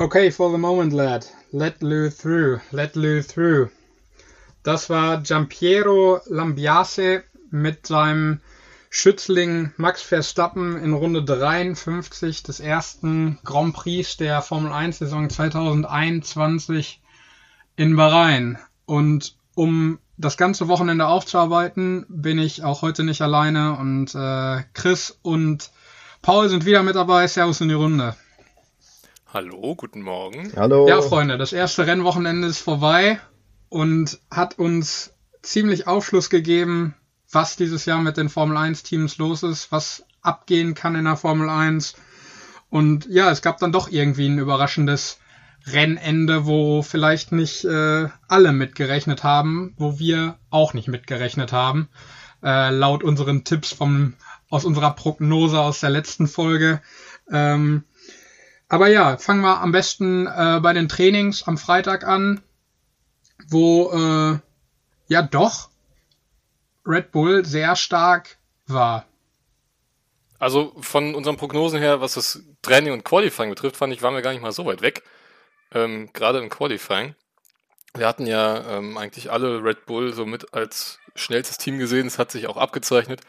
[0.00, 1.26] Okay, for the moment, lad.
[1.52, 2.62] Let Lou through.
[2.72, 3.68] Let Lou through.
[4.62, 8.40] Das war Giampiero Lambiase mit seinem
[8.88, 17.02] Schützling Max Verstappen in Runde 53 des ersten Grand Prix der Formel 1 Saison 2021
[17.76, 18.56] in Bahrain.
[18.86, 25.18] Und um das ganze Wochenende aufzuarbeiten, bin ich auch heute nicht alleine und äh, Chris
[25.20, 25.70] und
[26.22, 27.26] Paul sind wieder mit dabei.
[27.26, 28.16] Servus in die Runde.
[29.32, 30.52] Hallo, guten Morgen.
[30.56, 30.88] Hallo.
[30.88, 33.20] Ja, Freunde, das erste Rennwochenende ist vorbei
[33.68, 36.96] und hat uns ziemlich Aufschluss gegeben,
[37.30, 41.16] was dieses Jahr mit den Formel 1 Teams los ist, was abgehen kann in der
[41.16, 41.94] Formel 1.
[42.70, 45.20] Und ja, es gab dann doch irgendwie ein überraschendes
[45.64, 51.88] Rennende, wo vielleicht nicht äh, alle mitgerechnet haben, wo wir auch nicht mitgerechnet haben.
[52.42, 54.14] Äh, laut unseren Tipps vom,
[54.48, 56.82] aus unserer Prognose aus der letzten Folge.
[57.30, 57.84] Ähm,
[58.70, 62.40] aber ja, fangen wir am besten äh, bei den Trainings am Freitag an,
[63.48, 64.38] wo äh,
[65.08, 65.70] ja doch
[66.86, 69.06] Red Bull sehr stark war.
[70.38, 74.22] Also von unseren Prognosen her, was das Training und Qualifying betrifft, fand ich, waren wir
[74.22, 75.02] gar nicht mal so weit weg.
[75.72, 77.16] Ähm, Gerade im Qualifying.
[77.94, 82.06] Wir hatten ja ähm, eigentlich alle Red Bull so mit als schnellstes Team gesehen.
[82.06, 83.20] Es hat sich auch abgezeichnet.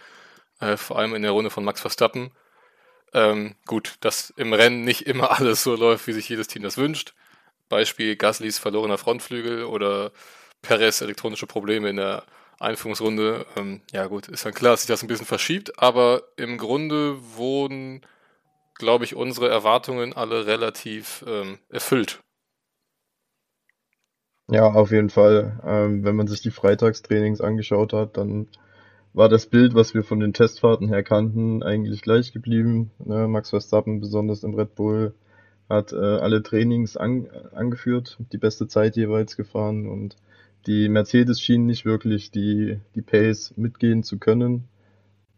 [0.60, 2.30] Äh, vor allem in der Runde von Max Verstappen.
[3.14, 6.78] Ähm, gut, dass im Rennen nicht immer alles so läuft, wie sich jedes Team das
[6.78, 7.14] wünscht.
[7.70, 10.12] Beispiel Gaslys verlorener Frontflügel oder
[10.62, 12.24] Perez elektronische Probleme in der
[12.60, 13.46] Einführungsrunde.
[13.56, 17.18] Ähm, ja gut, ist dann klar, dass sich das ein bisschen verschiebt, aber im Grunde
[17.36, 18.02] wurden,
[18.76, 22.20] glaube ich, unsere Erwartungen alle relativ ähm, erfüllt.
[24.50, 25.60] Ja, auf jeden Fall.
[25.66, 28.50] Ähm, wenn man sich die Freitagstrainings angeschaut hat, dann
[29.14, 32.92] war das Bild, was wir von den Testfahrten her kannten, eigentlich gleich geblieben.
[33.04, 33.28] Ne?
[33.28, 35.14] Max Verstappen, besonders im Red Bull,
[35.70, 40.16] hat äh, alle Trainings an, angeführt, die beste Zeit jeweils gefahren und
[40.68, 44.68] die Mercedes schienen nicht wirklich die, die Pace mitgehen zu können.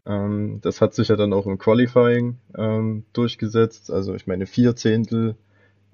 [0.06, 3.90] Ähm, das hat sich ja dann auch im Qualifying ähm, durchgesetzt.
[3.90, 5.36] Also ich meine vier Zehntel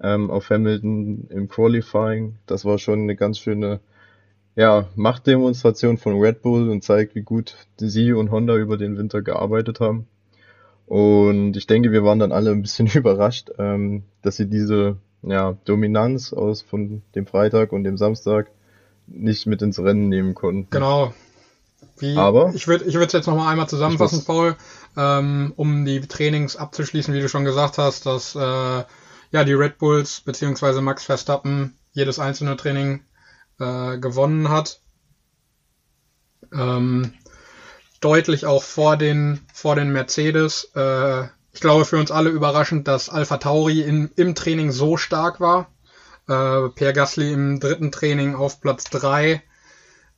[0.01, 2.35] ähm, auf Hamilton im Qualifying.
[2.45, 3.79] Das war schon eine ganz schöne
[4.61, 9.23] ja, Machtdemonstration von Red Bull und zeigt, wie gut sie und Honda über den Winter
[9.23, 10.05] gearbeitet haben.
[10.85, 15.57] Und ich denke, wir waren dann alle ein bisschen überrascht, ähm, dass sie diese ja,
[15.65, 18.51] Dominanz aus von dem Freitag und dem Samstag
[19.07, 20.67] nicht mit ins Rennen nehmen konnten.
[20.69, 21.11] Genau.
[21.97, 24.55] Wie, Aber ich würde ich würde es jetzt noch mal einmal zusammenfassen, Paul,
[24.95, 29.79] ähm, um die Trainings abzuschließen, wie du schon gesagt hast, dass äh, ja die Red
[29.79, 33.01] Bulls beziehungsweise Max Verstappen jedes einzelne Training
[33.61, 34.81] äh, gewonnen hat.
[36.51, 37.13] Ähm,
[38.01, 40.71] deutlich auch vor den, vor den Mercedes.
[40.75, 45.39] Äh, ich glaube für uns alle überraschend, dass Alpha Tauri in, im Training so stark
[45.39, 45.67] war.
[46.27, 49.41] Äh, Pierre Gasly im dritten Training auf Platz 3.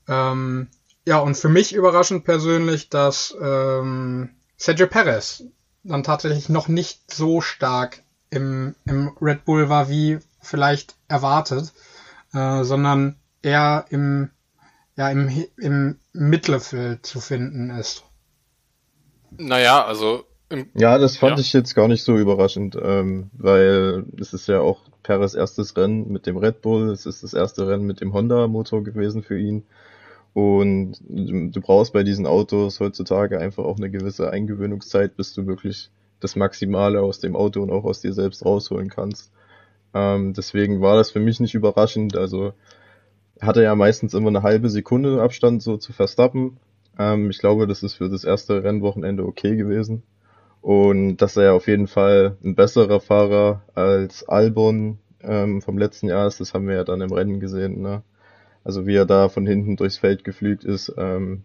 [0.07, 0.69] Ähm,
[1.05, 5.43] ja, und für mich überraschend persönlich, dass ähm, Sergio Perez
[5.83, 11.73] dann tatsächlich noch nicht so stark im, im Red Bull war, wie vielleicht erwartet,
[12.33, 14.31] äh, sondern eher im,
[14.95, 18.03] ja, im, im Mittelfeld zu finden ist.
[19.37, 20.23] Naja, also.
[20.73, 21.41] ja, das fand ja.
[21.41, 26.11] ich jetzt gar nicht so überraschend, ähm, weil es ist ja auch Perez erstes Rennen
[26.11, 29.63] mit dem Red Bull, es ist das erste Rennen mit dem Honda-Motor gewesen für ihn.
[30.33, 35.45] Und du, du brauchst bei diesen Autos heutzutage einfach auch eine gewisse Eingewöhnungszeit, bis du
[35.45, 39.31] wirklich das Maximale aus dem Auto und auch aus dir selbst rausholen kannst.
[39.93, 42.15] Ähm, deswegen war das für mich nicht überraschend.
[42.15, 42.53] Also
[43.41, 46.57] hatte ja meistens immer eine halbe Sekunde Abstand so zu Verstappen.
[46.97, 50.03] Ähm, ich glaube, das ist für das erste Rennwochenende okay gewesen.
[50.61, 56.07] Und dass er ja auf jeden Fall ein besserer Fahrer als Albon ähm, vom letzten
[56.07, 57.81] Jahr ist, das haben wir ja dann im Rennen gesehen.
[57.81, 58.01] Ne?
[58.63, 61.44] Also wie er da von hinten durchs Feld geflügt ist, ähm,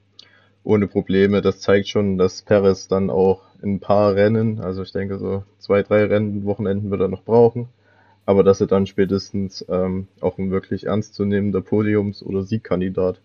[0.62, 1.42] ohne Probleme.
[1.42, 5.44] Das zeigt schon, dass Perez dann auch in ein paar Rennen, also ich denke so
[5.58, 7.68] zwei, drei Rennen, Wochenenden wird er noch brauchen,
[8.28, 13.22] aber dass er dann spätestens ähm, auch ein wirklich ernstzunehmender Podiums- oder Siegkandidat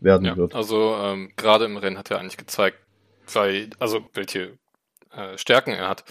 [0.00, 0.54] werden ja, wird.
[0.54, 2.78] Also ähm, gerade im Rennen hat er eigentlich gezeigt,
[3.26, 4.56] sei, also welche
[5.12, 6.04] äh, Stärken er hat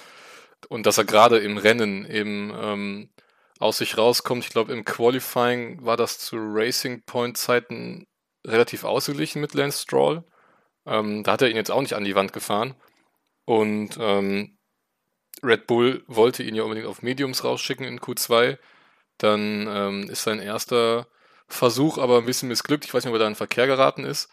[0.69, 3.09] und dass er gerade im Rennen eben ähm,
[3.57, 4.43] aus sich rauskommt.
[4.43, 8.05] Ich glaube, im Qualifying war das zu Racing Point Zeiten
[8.45, 10.23] relativ ausgeglichen mit Lance Stroll.
[10.85, 12.75] Ähm, da hat er ihn jetzt auch nicht an die Wand gefahren.
[13.45, 14.55] Und ähm,
[15.45, 18.57] Red Bull wollte ihn ja unbedingt auf Mediums rausschicken in Q2.
[19.17, 21.07] Dann ähm, ist sein erster
[21.47, 22.85] Versuch aber ein bisschen missglückt.
[22.85, 24.29] Ich weiß nicht, ob er da in Verkehr geraten ist.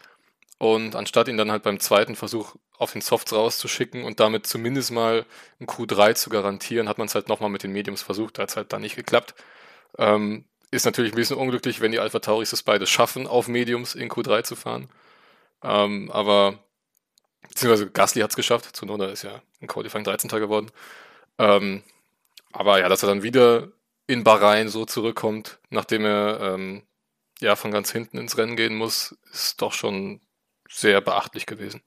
[0.57, 4.91] Und anstatt ihn dann halt beim zweiten Versuch auf den Softs rauszuschicken und damit zumindest
[4.91, 5.25] mal
[5.59, 8.49] ein Q3 zu garantieren, hat man es halt nochmal mit den Mediums versucht, da hat
[8.49, 9.35] es halt dann nicht geklappt.
[9.97, 13.93] Ähm, ist natürlich ein bisschen unglücklich, wenn die Alpha Tauris es beides schaffen, auf Mediums
[13.93, 14.89] in Q3 zu fahren.
[15.63, 16.62] Ähm, aber,
[17.49, 20.29] beziehungsweise Gasly hat es geschafft, Zunoda ist ja in Qualifying 13.
[20.29, 20.71] geworden.
[21.37, 21.83] Ähm,
[22.51, 23.69] aber ja, dass er dann wieder
[24.07, 26.83] in Bahrain so zurückkommt, nachdem er ähm,
[27.39, 30.21] ja von ganz hinten ins Rennen gehen muss, ist doch schon
[30.69, 31.81] sehr beachtlich gewesen.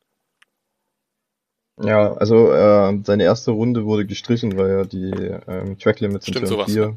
[1.78, 5.10] Ja, also äh, seine erste Runde wurde gestrichen, weil er die
[5.46, 6.96] ähm, Track Limits in Turn 4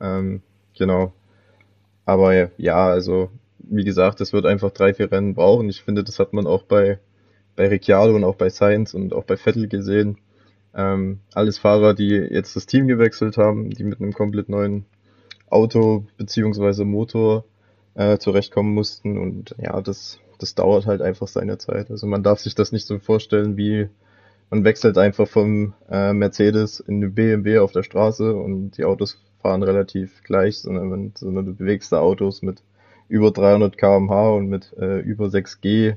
[0.00, 0.42] ähm,
[0.76, 1.12] Genau.
[2.04, 5.68] Aber ja, also wie gesagt, es wird einfach drei, vier Rennen brauchen.
[5.68, 6.98] Ich finde, das hat man auch bei,
[7.56, 10.18] bei Ricciardo und auch bei Sainz und auch bei Vettel gesehen.
[10.74, 14.84] Ähm, alles Fahrer, die jetzt das Team gewechselt haben, die mit einem komplett neuen
[15.48, 17.44] Auto beziehungsweise Motor
[17.94, 19.16] äh, zurechtkommen mussten.
[19.16, 21.90] Und ja, das, das dauert halt einfach seine Zeit.
[21.90, 23.88] Also man darf sich das nicht so vorstellen, wie
[24.50, 29.18] man wechselt einfach vom äh, Mercedes in eine BMW auf der Straße und die Autos
[29.40, 32.62] fahren relativ gleich, sondern, sondern du bewegst da Autos mit
[33.08, 35.96] über 300 kmh und mit äh, über 6G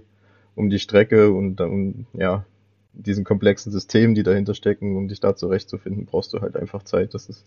[0.59, 2.45] um die Strecke und um ja,
[2.93, 7.13] diesen komplexen Systemen, die dahinter stecken, um dich da zurechtzufinden, brauchst du halt einfach Zeit.
[7.13, 7.45] Das ist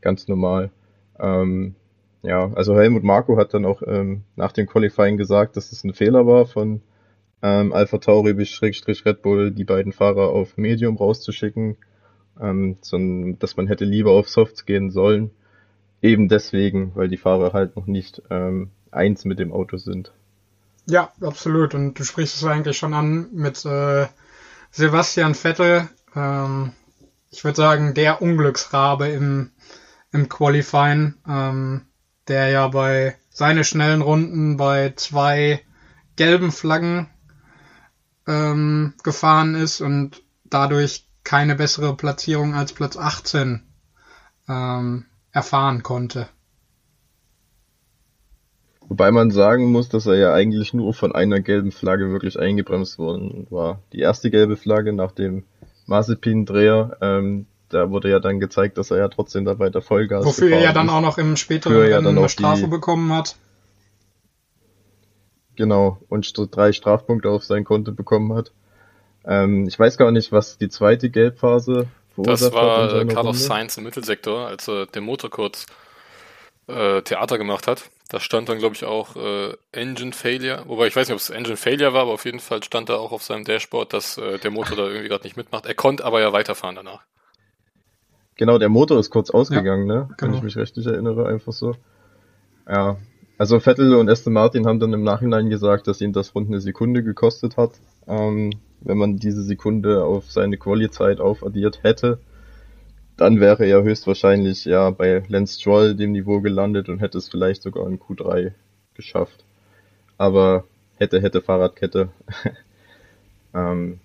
[0.00, 0.70] ganz normal.
[1.18, 1.74] Ähm,
[2.22, 5.94] ja, also Helmut Marko hat dann auch ähm, nach dem Qualifying gesagt, dass es ein
[5.94, 6.80] Fehler war von
[7.42, 11.76] ähm, Alpha Tauri bis Red Bull, die beiden Fahrer auf Medium rauszuschicken
[12.40, 15.30] ähm, sondern dass man hätte lieber auf Softs gehen sollen.
[16.02, 20.12] Eben deswegen, weil die Fahrer halt noch nicht ähm, eins mit dem Auto sind.
[20.86, 21.74] Ja, absolut.
[21.74, 24.06] Und du sprichst es eigentlich schon an mit äh,
[24.70, 25.88] Sebastian Vettel.
[26.14, 26.72] Ähm,
[27.30, 29.50] ich würde sagen, der Unglücksrabe im,
[30.12, 31.86] im Qualifying, ähm,
[32.28, 35.64] der ja bei seine schnellen Runden bei zwei
[36.16, 37.08] gelben Flaggen
[38.26, 43.62] ähm, gefahren ist und dadurch keine bessere Platzierung als Platz 18
[44.48, 46.28] ähm, erfahren konnte.
[48.94, 52.96] Wobei man sagen muss, dass er ja eigentlich nur von einer gelben Flagge wirklich eingebremst
[52.96, 53.80] worden war.
[53.92, 55.42] Die erste gelbe Flagge nach dem
[55.86, 60.52] Mazepin-Dreher, ähm, da wurde ja dann gezeigt, dass er ja trotzdem dabei der Vollgas Wofür
[60.52, 63.34] er ja dann auch noch im späteren Rennen eine Strafe die, bekommen hat.
[65.56, 68.52] Genau, und drei Strafpunkte auf sein Konto bekommen hat.
[69.24, 73.76] Ähm, ich weiß gar nicht, was die zweite Gelbphase verursacht Das war hat Carlos Sainz
[73.76, 75.66] im Mittelsektor, als er den Motor kurz
[76.68, 77.90] äh, Theater gemacht hat.
[78.08, 80.64] Da stand dann, glaube ich, auch äh, Engine Failure.
[80.66, 82.96] Wobei ich weiß nicht, ob es Engine Failure war, aber auf jeden Fall stand da
[82.96, 85.64] auch auf seinem Dashboard, dass äh, der Motor da irgendwie gerade nicht mitmacht.
[85.66, 87.02] Er konnte aber ja weiterfahren danach.
[88.36, 90.08] Genau, der Motor ist kurz ausgegangen, ja, ne?
[90.08, 90.36] Wenn genau.
[90.38, 91.76] ich mich richtig erinnere, einfach so.
[92.68, 92.96] Ja.
[93.38, 96.60] Also Vettel und Aston Martin haben dann im Nachhinein gesagt, dass ihnen das rund eine
[96.60, 97.72] Sekunde gekostet hat.
[98.06, 98.50] Ähm,
[98.80, 102.18] wenn man diese Sekunde auf seine Quali-Zeit aufaddiert hätte,
[103.16, 107.62] dann wäre er höchstwahrscheinlich ja bei Lance Stroll dem Niveau gelandet und hätte es vielleicht
[107.62, 108.52] sogar in Q3
[108.94, 109.44] geschafft.
[110.18, 110.64] Aber
[110.96, 112.08] hätte, hätte Fahrradkette.
[113.54, 114.00] ähm,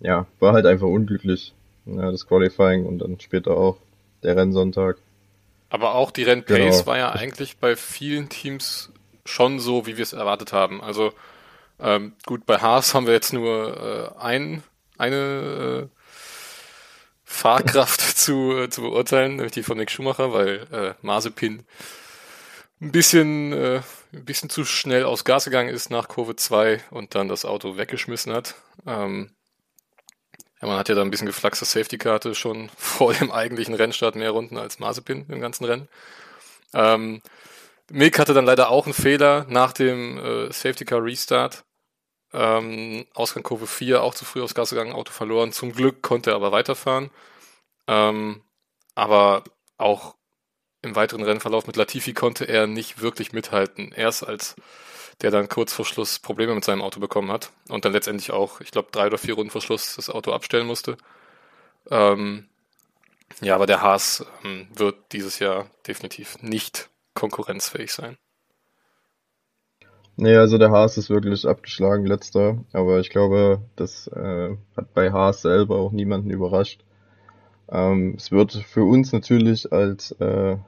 [0.00, 1.54] ja, war halt einfach unglücklich.
[1.86, 3.78] Ja, das Qualifying und dann später auch
[4.22, 4.98] der Rennsonntag.
[5.70, 6.86] Aber auch die Rennpace genau.
[6.86, 8.92] war ja eigentlich bei vielen Teams
[9.24, 10.82] schon so, wie wir es erwartet haben.
[10.82, 11.12] Also
[11.78, 14.62] ähm, gut, bei Haas haben wir jetzt nur äh, ein,
[14.98, 15.99] eine äh,
[17.30, 21.64] Fahrkraft zu, äh, zu beurteilen, nämlich die von Nick Schumacher, weil äh, Mazepin
[22.80, 23.82] ein bisschen, äh,
[24.12, 27.76] ein bisschen zu schnell aus Gas gegangen ist nach Kurve 2 und dann das Auto
[27.76, 28.56] weggeschmissen hat.
[28.84, 29.30] Ähm,
[30.60, 34.32] ja, man hat ja da ein bisschen geflaxte Safety-Karte schon vor dem eigentlichen Rennstart mehr
[34.32, 35.88] Runden als Mazepin im ganzen Rennen.
[36.74, 37.22] Ähm,
[37.90, 41.64] Mick hatte dann leider auch einen Fehler nach dem äh, Safety Car Restart.
[42.32, 45.52] Ähm, Ausgang Kurve 4 auch zu früh aufs Gas gegangen, Auto verloren.
[45.52, 47.10] Zum Glück konnte er aber weiterfahren.
[47.86, 48.42] Ähm,
[48.94, 49.44] aber
[49.78, 50.14] auch
[50.82, 53.92] im weiteren Rennverlauf mit Latifi konnte er nicht wirklich mithalten.
[53.92, 54.56] Erst als
[55.22, 58.60] der dann kurz vor Schluss Probleme mit seinem Auto bekommen hat und dann letztendlich auch,
[58.60, 60.96] ich glaube, drei oder vier Runden vor Schluss das Auto abstellen musste.
[61.90, 62.48] Ähm,
[63.40, 68.16] ja, aber der Haas ähm, wird dieses Jahr definitiv nicht konkurrenzfähig sein.
[70.20, 72.58] Nee, also der Haas ist wirklich abgeschlagen, letzter.
[72.74, 76.84] Aber ich glaube, das äh, hat bei Haas selber auch niemanden überrascht.
[77.70, 80.58] Ähm, es wird für uns natürlich als äh,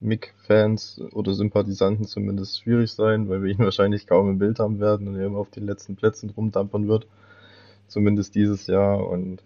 [0.00, 5.06] Mick-Fans oder Sympathisanten zumindest schwierig sein, weil wir ihn wahrscheinlich kaum im Bild haben werden
[5.06, 7.06] und er immer auf den letzten Plätzen rumdampern wird.
[7.86, 9.08] Zumindest dieses Jahr.
[9.08, 9.40] Und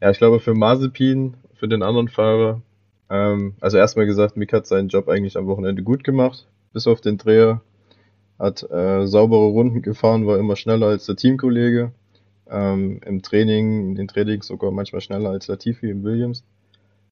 [0.00, 2.62] ja, ich glaube für Mazepin, für den anderen Fahrer,
[3.10, 7.00] ähm, also erstmal gesagt, Mick hat seinen Job eigentlich am Wochenende gut gemacht, bis auf
[7.00, 7.60] den Dreher
[8.38, 11.92] hat äh, saubere Runden gefahren, war immer schneller als der Teamkollege.
[12.50, 16.44] Ähm, Im Training, in den Trainings sogar manchmal schneller als Latifi im Williams.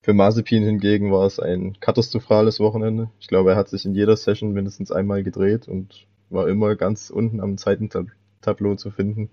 [0.03, 3.09] Für Mazepin hingegen war es ein katastrophales Wochenende.
[3.21, 7.09] Ich glaube, er hat sich in jeder Session mindestens einmal gedreht und war immer ganz
[7.09, 9.31] unten am Zeitentableau zu finden.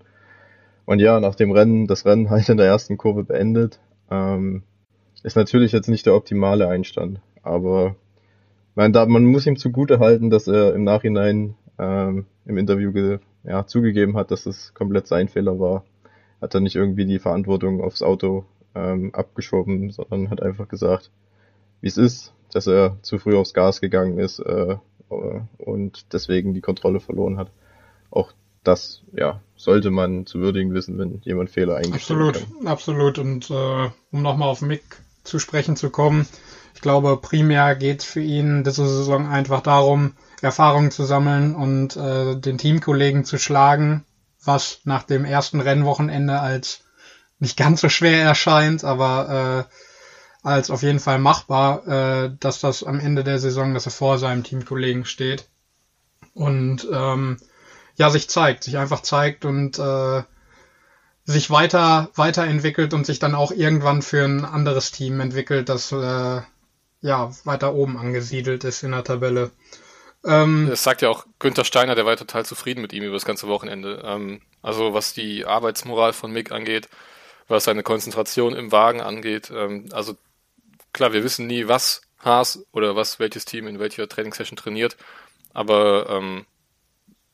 [0.86, 3.80] Und ja, nach dem Rennen, das Rennen halt in der ersten Kurve beendet,
[4.10, 4.62] ähm,
[5.22, 7.20] ist natürlich jetzt nicht der optimale Einstand.
[7.42, 7.96] Aber
[8.74, 13.66] man, da, man muss ihm zugute halten, dass er im Nachhinein ähm, im Interview ja,
[13.66, 15.84] zugegeben hat, dass es komplett sein Fehler war.
[16.40, 18.44] Hat er nicht irgendwie die Verantwortung aufs Auto
[18.74, 21.10] ähm, abgeschoben, sondern hat einfach gesagt,
[21.80, 24.76] wie es ist, dass er zu früh aufs Gas gegangen ist äh,
[25.58, 27.50] und deswegen die Kontrolle verloren hat.
[28.10, 28.32] Auch
[28.62, 31.94] das, ja, sollte man zu würdigen wissen, wenn jemand Fehler eingesteht.
[31.94, 32.66] Absolut, kann.
[32.66, 33.18] absolut.
[33.18, 34.82] Und äh, um nochmal auf Mick
[35.24, 36.26] zu sprechen zu kommen,
[36.74, 41.96] ich glaube, primär geht es für ihn diese Saison einfach darum, Erfahrungen zu sammeln und
[41.96, 44.04] äh, den Teamkollegen zu schlagen,
[44.44, 46.84] was nach dem ersten Rennwochenende als
[47.38, 49.74] nicht ganz so schwer erscheint, aber äh,
[50.42, 54.18] als auf jeden Fall machbar, äh, dass das am Ende der Saison, dass er vor
[54.18, 55.48] seinem Teamkollegen steht
[56.34, 57.38] und ähm,
[57.96, 60.22] ja sich zeigt, sich einfach zeigt und äh,
[61.24, 66.40] sich weiter weiterentwickelt und sich dann auch irgendwann für ein anderes Team entwickelt, das äh,
[67.02, 69.50] ja weiter oben angesiedelt ist in der Tabelle.
[70.24, 73.24] Ähm, das sagt ja auch Günther Steiner, der war total zufrieden mit ihm über das
[73.24, 74.02] ganze Wochenende.
[74.04, 76.88] Ähm, also was die Arbeitsmoral von Mick angeht,
[77.48, 79.50] was seine Konzentration im Wagen angeht.
[79.54, 80.16] Ähm, also
[80.92, 84.96] klar, wir wissen nie, was Haas oder was welches Team in welcher Trainingssession trainiert,
[85.54, 86.44] aber ähm,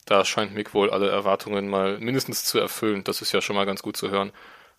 [0.05, 3.03] da scheint Mick wohl alle Erwartungen mal mindestens zu erfüllen.
[3.03, 4.33] Das ist ja schon mal ganz gut zu hören.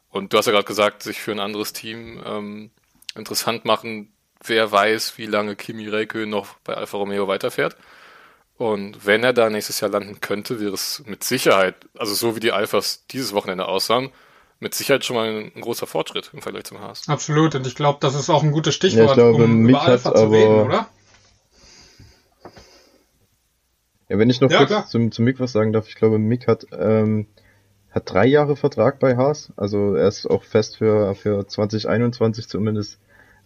[0.10, 2.72] Und du hast ja gerade gesagt, sich für ein anderes Team ähm,
[3.14, 4.14] interessant machen.
[4.42, 7.76] Wer weiß, wie lange Kimi Räikkönen noch bei Alfa Romeo weiterfährt.
[8.58, 12.40] Und wenn er da nächstes Jahr landen könnte, wäre es mit Sicherheit, also so wie
[12.40, 14.10] die Alphas dieses Wochenende aussahen,
[14.60, 17.08] mit Sicherheit schon mal ein, großer Fortschritt im Vergleich zum Haas.
[17.08, 20.16] Absolut, und ich glaube, das ist auch ein gutes Stichwort, ja, glaube, um über Alpha
[20.16, 20.88] zu reden, oder?
[24.10, 26.48] Ja, wenn ich noch ja, kurz zum, zum Mick was sagen darf, ich glaube, Mick
[26.48, 27.28] hat, ähm,
[27.92, 33.00] hat drei Jahre Vertrag bei Haas, also er ist auch fest für, für 2021 zumindest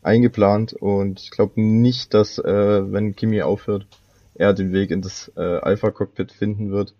[0.03, 3.87] eingeplant und ich glaube nicht, dass, äh, wenn Kimi aufhört,
[4.41, 6.93] er den Weg in das äh, Alpha-Cockpit finden wird.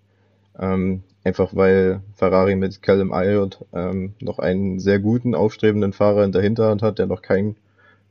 [0.60, 6.32] Ähm, einfach weil Ferrari mit Callum Ayot ähm, noch einen sehr guten, aufstrebenden Fahrer in
[6.32, 7.56] der Hinterhand hat, der noch kein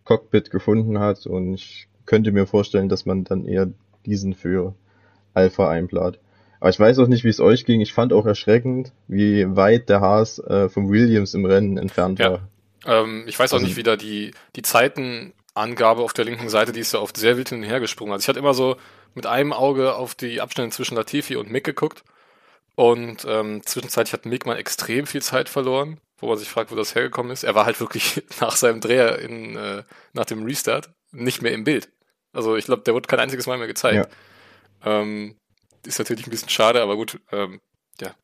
[0.04, 1.26] Cockpit gefunden hat.
[1.26, 3.68] Und ich könnte mir vorstellen, dass man dann eher
[4.04, 4.74] diesen für
[5.32, 6.18] Alpha einplant.
[6.58, 7.80] Aber ich weiß auch nicht, wie es euch ging.
[7.80, 12.32] Ich fand auch erschreckend, wie weit der Haas äh, vom Williams im Rennen entfernt ja.
[12.32, 12.48] war.
[12.86, 14.62] Ähm, ich weiß auch also, nicht, wie da die, die
[15.54, 18.12] Zeitenangabe auf der linken Seite, die ist ja oft sehr wild hin und her gesprungen.
[18.12, 18.76] Also ich hatte immer so
[19.14, 22.04] mit einem Auge auf die Abstände zwischen Latifi und Mick geguckt.
[22.76, 26.76] Und ähm, zwischenzeitlich hat Mick mal extrem viel Zeit verloren, wo man sich fragt, wo
[26.76, 27.42] das hergekommen ist.
[27.42, 31.64] Er war halt wirklich nach seinem Dreher in, äh, nach dem Restart nicht mehr im
[31.64, 31.90] Bild.
[32.32, 34.08] Also ich glaube, der wurde kein einziges Mal mehr gezeigt.
[34.84, 35.00] Ja.
[35.00, 35.36] Ähm,
[35.84, 37.60] ist natürlich ein bisschen schade, aber gut, ähm,
[38.00, 38.14] ja.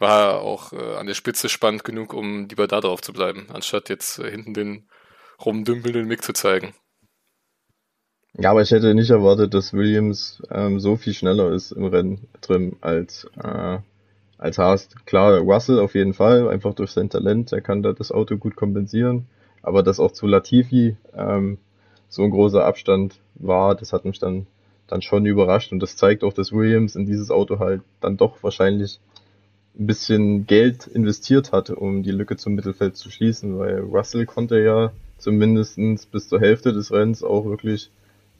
[0.00, 3.88] War auch äh, an der Spitze spannend genug, um lieber da drauf zu bleiben, anstatt
[3.88, 4.88] jetzt äh, hinten den
[5.44, 6.74] rumdümpelnden Mick zu zeigen.
[8.36, 12.26] Ja, aber ich hätte nicht erwartet, dass Williams ähm, so viel schneller ist im Rennen
[12.40, 13.78] drin als, äh,
[14.38, 14.88] als Haas.
[15.06, 18.56] Klar, Russell auf jeden Fall, einfach durch sein Talent, er kann da das Auto gut
[18.56, 19.26] kompensieren.
[19.62, 21.58] Aber dass auch zu Latifi ähm,
[22.08, 24.46] so ein großer Abstand war, das hat mich dann,
[24.88, 25.72] dann schon überrascht.
[25.72, 29.00] Und das zeigt auch, dass Williams in dieses Auto halt dann doch wahrscheinlich
[29.78, 34.60] ein bisschen Geld investiert hat, um die Lücke zum Mittelfeld zu schließen, weil Russell konnte
[34.62, 34.92] ja
[35.24, 37.90] zumindestens bis zur Hälfte des Rennens auch wirklich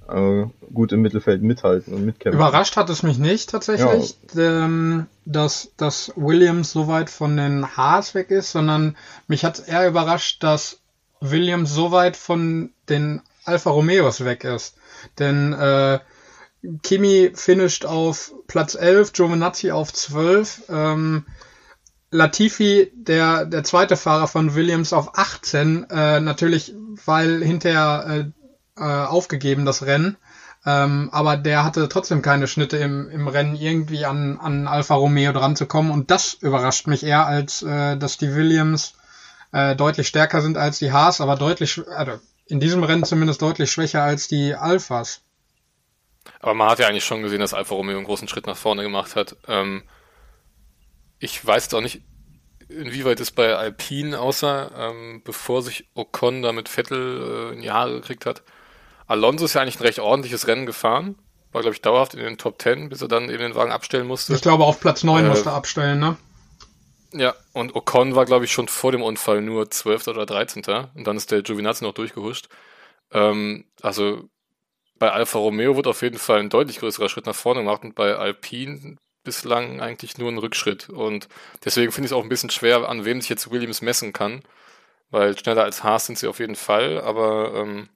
[0.08, 2.38] äh, gut im Mittelfeld mithalten und mitkämpfen.
[2.38, 4.64] Überrascht hat es mich nicht tatsächlich, ja.
[4.64, 9.88] ähm, dass, dass Williams so weit von den Haas weg ist, sondern mich hat eher
[9.88, 10.80] überrascht, dass
[11.20, 14.76] Williams so weit von den Alfa Romeos weg ist.
[15.18, 15.98] Denn äh,
[16.82, 21.24] Kimi finisht auf Platz 11, Giovinazzi auf 12, ähm,
[22.14, 26.72] Latifi, der, der zweite Fahrer von Williams, auf 18, äh, natürlich,
[27.04, 28.30] weil hinterher
[28.76, 30.16] äh, äh, aufgegeben, das Rennen.
[30.64, 35.32] Ähm, aber der hatte trotzdem keine Schnitte im, im Rennen irgendwie an, an Alfa Romeo
[35.32, 35.90] dran zu kommen.
[35.90, 38.94] Und das überrascht mich eher, als äh, dass die Williams
[39.50, 42.12] äh, deutlich stärker sind als die Haas, aber deutlich, also
[42.46, 45.20] in diesem Rennen zumindest deutlich schwächer als die Alphas.
[46.38, 48.84] Aber man hat ja eigentlich schon gesehen, dass Alfa Romeo einen großen Schritt nach vorne
[48.84, 49.36] gemacht hat.
[49.48, 49.82] Ähm,
[51.24, 52.02] ich weiß auch nicht,
[52.68, 57.70] inwieweit es bei Alpine aussah, ähm, bevor sich Ocon da mit Vettel äh, in die
[57.70, 58.42] Haare gekriegt hat.
[59.06, 61.16] Alonso ist ja eigentlich ein recht ordentliches Rennen gefahren.
[61.52, 64.06] war, glaube ich, dauerhaft in den Top 10, bis er dann eben den Wagen abstellen
[64.06, 64.34] musste.
[64.34, 66.16] Ich glaube, auf Platz 9 äh, musste er abstellen, ne?
[67.12, 70.08] Ja, und Ocon war, glaube ich, schon vor dem Unfall nur 12.
[70.08, 70.64] oder 13.
[70.94, 72.48] Und dann ist der Giovinazzi noch durchgehuscht.
[73.12, 74.28] Ähm, also
[74.98, 77.94] bei Alfa Romeo wird auf jeden Fall ein deutlich größerer Schritt nach vorne gemacht und
[77.94, 80.88] bei Alpine bislang eigentlich nur ein Rückschritt.
[80.88, 81.28] Und
[81.64, 84.42] deswegen finde ich es auch ein bisschen schwer, an wem sich jetzt Williams messen kann.
[85.10, 87.88] Weil schneller als Haas sind sie auf jeden Fall, aber ähm,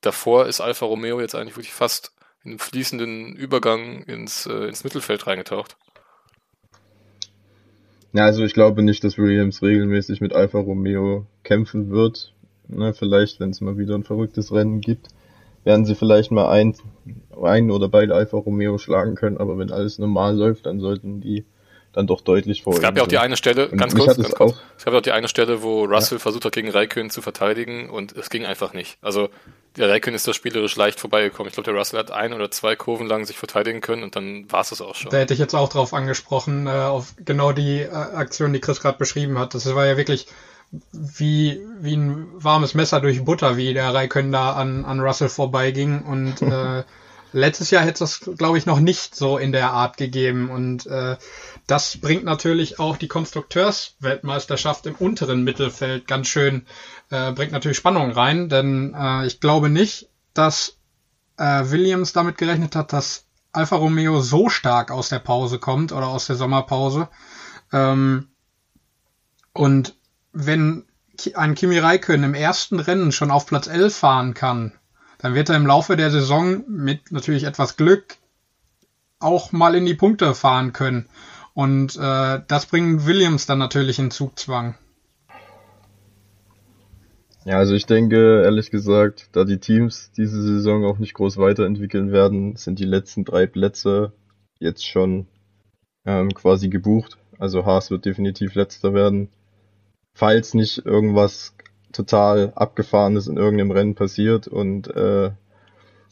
[0.00, 2.12] davor ist Alfa Romeo jetzt eigentlich wirklich fast
[2.44, 5.76] in einem fließenden Übergang ins, äh, ins Mittelfeld reingetaucht.
[8.12, 12.32] Ja, also ich glaube nicht, dass Williams regelmäßig mit Alfa Romeo kämpfen wird.
[12.68, 15.08] Na, vielleicht, wenn es mal wieder ein verrücktes Rennen gibt,
[15.68, 16.74] werden sie vielleicht mal ein,
[17.42, 21.44] ein oder beide Alfa Romeo schlagen können, aber wenn alles normal läuft, dann sollten die
[21.92, 22.72] dann doch deutlich vor.
[22.72, 24.56] Es gab ja auch die eine Stelle, ganz kurz, ganz kurz.
[24.78, 26.22] Es gab ja auch die eine Stelle, wo Russell ja.
[26.22, 28.96] versucht hat, gegen Raikön zu verteidigen und es ging einfach nicht.
[29.02, 29.28] Also
[29.76, 31.48] der Raikön ist da spielerisch leicht vorbeigekommen.
[31.48, 34.50] Ich glaube, der Russell hat ein oder zwei Kurven lang sich verteidigen können und dann
[34.50, 35.10] war es das auch schon.
[35.10, 38.80] Da hätte ich jetzt auch drauf angesprochen, äh, auf genau die äh, Aktion, die Chris
[38.80, 39.52] gerade beschrieben hat.
[39.54, 40.28] Das war ja wirklich
[40.92, 46.02] wie, wie ein warmes Messer durch Butter, wie der Raikön da an, an Russell vorbeiging
[46.02, 46.84] und äh,
[47.32, 50.50] Letztes Jahr hätte es, glaube ich, noch nicht so in der Art gegeben.
[50.50, 51.16] Und äh,
[51.66, 56.66] das bringt natürlich auch die Konstrukteursweltmeisterschaft im unteren Mittelfeld ganz schön,
[57.10, 60.78] äh, bringt natürlich Spannung rein, denn äh, ich glaube nicht, dass
[61.36, 66.06] äh, Williams damit gerechnet hat, dass Alfa Romeo so stark aus der Pause kommt oder
[66.06, 67.08] aus der Sommerpause.
[67.72, 68.28] Ähm,
[69.52, 69.96] und
[70.46, 70.84] wenn
[71.34, 74.72] ein Kimi Räikkönen im ersten Rennen schon auf Platz 11 fahren kann,
[75.18, 78.16] dann wird er im Laufe der Saison mit natürlich etwas Glück
[79.18, 81.08] auch mal in die Punkte fahren können.
[81.54, 84.76] Und äh, das bringt Williams dann natürlich in Zugzwang.
[87.44, 92.12] Ja, also ich denke, ehrlich gesagt, da die Teams diese Saison auch nicht groß weiterentwickeln
[92.12, 94.12] werden, sind die letzten drei Plätze
[94.60, 95.26] jetzt schon
[96.04, 97.18] ähm, quasi gebucht.
[97.40, 99.30] Also Haas wird definitiv letzter werden.
[100.18, 101.54] Falls nicht irgendwas
[101.92, 105.30] total abgefahrenes in irgendeinem Rennen passiert und äh,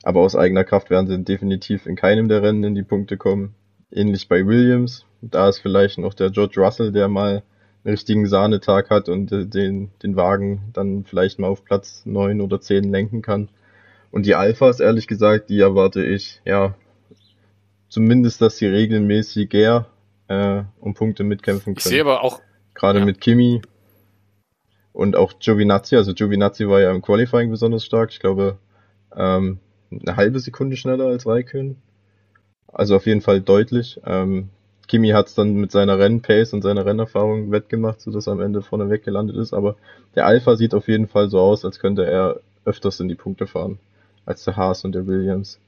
[0.04, 3.56] aber aus eigener Kraft werden sie definitiv in keinem der Rennen in die Punkte kommen.
[3.90, 5.06] Ähnlich bei Williams.
[5.22, 7.42] Da ist vielleicht noch der George Russell, der mal
[7.82, 12.40] einen richtigen Sahnetag hat und äh, den, den Wagen dann vielleicht mal auf Platz neun
[12.40, 13.48] oder zehn lenken kann.
[14.12, 16.76] Und die Alphas, ehrlich gesagt, die erwarte ich, ja,
[17.88, 19.86] zumindest, dass sie regelmäßiger
[20.28, 21.78] äh, um Punkte mitkämpfen können.
[21.78, 22.40] Ich sehe aber auch.
[22.74, 23.04] Gerade ja.
[23.04, 23.62] mit Kimi
[24.96, 25.96] und auch Giovinazzi.
[25.96, 28.10] Also Giovinazzi war ja im Qualifying besonders stark.
[28.10, 28.56] Ich glaube,
[29.14, 29.58] ähm,
[29.90, 31.76] eine halbe Sekunde schneller als Raikön.
[32.72, 34.00] Also auf jeden Fall deutlich.
[34.06, 34.48] Ähm,
[34.88, 38.62] Kimi hat es dann mit seiner Rennpace und seiner Rennerfahrung wettgemacht, sodass er am Ende
[38.62, 39.52] vorne weggelandet ist.
[39.52, 39.76] Aber
[40.14, 43.46] der Alpha sieht auf jeden Fall so aus, als könnte er öfters in die Punkte
[43.46, 43.78] fahren
[44.24, 45.60] als der Haas und der Williams.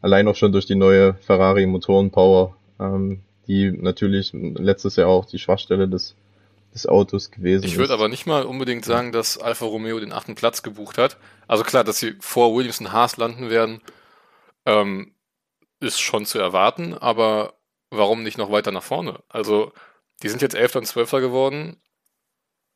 [0.00, 5.38] Allein auch schon durch die neue Ferrari Motorenpower, ähm, die natürlich letztes Jahr auch die
[5.38, 6.16] Schwachstelle des,
[6.74, 7.72] des Autos gewesen ich ist.
[7.72, 11.16] Ich würde aber nicht mal unbedingt sagen, dass Alfa Romeo den achten Platz gebucht hat.
[11.46, 13.82] Also klar, dass sie vor Williams und Haas landen werden,
[14.64, 15.14] ähm,
[15.80, 17.54] ist schon zu erwarten, aber
[17.90, 19.22] warum nicht noch weiter nach vorne?
[19.28, 19.72] Also,
[20.22, 21.80] die sind jetzt Elfter und Zwölfter geworden,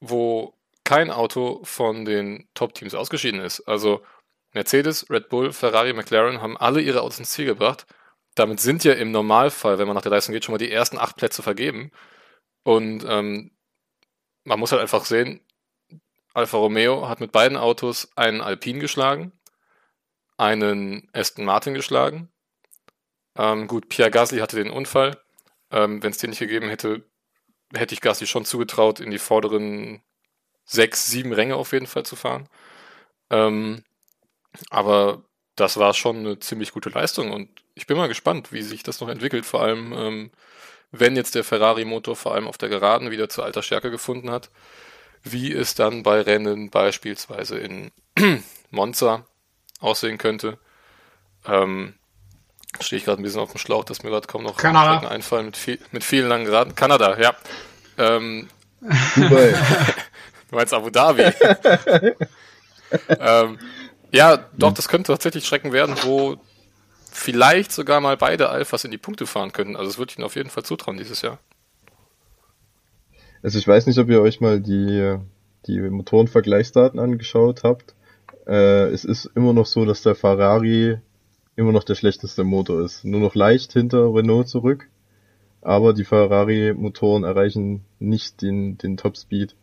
[0.00, 0.54] wo
[0.85, 3.61] kein Auto von den Top-Teams ausgeschieden ist.
[3.62, 4.02] Also,
[4.52, 7.87] Mercedes, Red Bull, Ferrari, McLaren haben alle ihre Autos ins Ziel gebracht.
[8.35, 10.98] Damit sind ja im Normalfall, wenn man nach der Leistung geht, schon mal die ersten
[10.98, 11.90] acht Plätze vergeben.
[12.62, 13.56] Und ähm,
[14.46, 15.40] man muss halt einfach sehen,
[16.32, 19.32] Alfa Romeo hat mit beiden Autos einen Alpine geschlagen,
[20.38, 22.30] einen Aston Martin geschlagen
[23.37, 25.18] ähm, gut, Pierre Gasly hatte den Unfall.
[25.70, 27.04] Ähm, Wenn es den nicht gegeben hätte,
[27.74, 30.02] hätte ich Gasly schon zugetraut, in die vorderen
[30.64, 32.48] sechs, sieben Ränge auf jeden Fall zu fahren.
[33.30, 33.85] Ähm,
[34.70, 35.24] aber
[35.56, 39.00] das war schon eine ziemlich gute Leistung und ich bin mal gespannt, wie sich das
[39.00, 40.30] noch entwickelt, vor allem ähm,
[41.00, 44.50] wenn jetzt der Ferrari-Motor vor allem auf der Geraden wieder zu alter Stärke gefunden hat,
[45.22, 47.90] wie es dann bei Rennen beispielsweise in
[48.70, 49.26] Monza
[49.80, 50.59] aussehen könnte.
[51.46, 51.94] Ähm,
[52.80, 54.96] Stehe ich gerade ein bisschen auf dem Schlauch, dass mir gerade kaum noch Kanada.
[54.98, 56.74] Strecken einfallen mit, viel, mit vielen langen Geraden.
[56.74, 57.35] Kanada, ja.
[57.96, 58.48] Ähm,
[59.14, 59.52] Dubai.
[60.50, 61.22] du meinst Abu Dhabi.
[63.18, 63.59] ähm,
[64.12, 66.37] ja, doch, das könnte tatsächlich Strecken werden, wo
[67.16, 69.76] vielleicht sogar mal beide Alphas in die Punkte fahren könnten.
[69.76, 71.38] Also das würde ich ihnen auf jeden Fall zutrauen dieses Jahr.
[73.42, 75.16] Also ich weiß nicht, ob ihr euch mal die,
[75.66, 77.94] die Motorenvergleichsdaten angeschaut habt.
[78.46, 80.98] Äh, es ist immer noch so, dass der Ferrari
[81.57, 83.05] immer noch der schlechteste Motor ist.
[83.05, 84.88] Nur noch leicht hinter Renault zurück.
[85.62, 89.57] Aber die Ferrari-Motoren erreichen nicht den, den Top-Speed,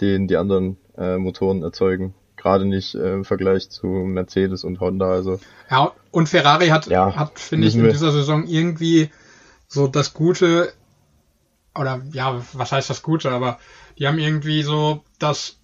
[0.00, 2.14] den die anderen äh, Motoren erzeugen.
[2.42, 5.10] Gerade nicht äh, im Vergleich zu Mercedes und Honda.
[5.10, 9.10] Also ja, und Ferrari hat, ja, hat finde ich, in dieser Saison irgendwie
[9.68, 10.72] so das Gute,
[11.74, 13.58] oder ja, was heißt das Gute, aber
[13.98, 15.58] die haben irgendwie so, dass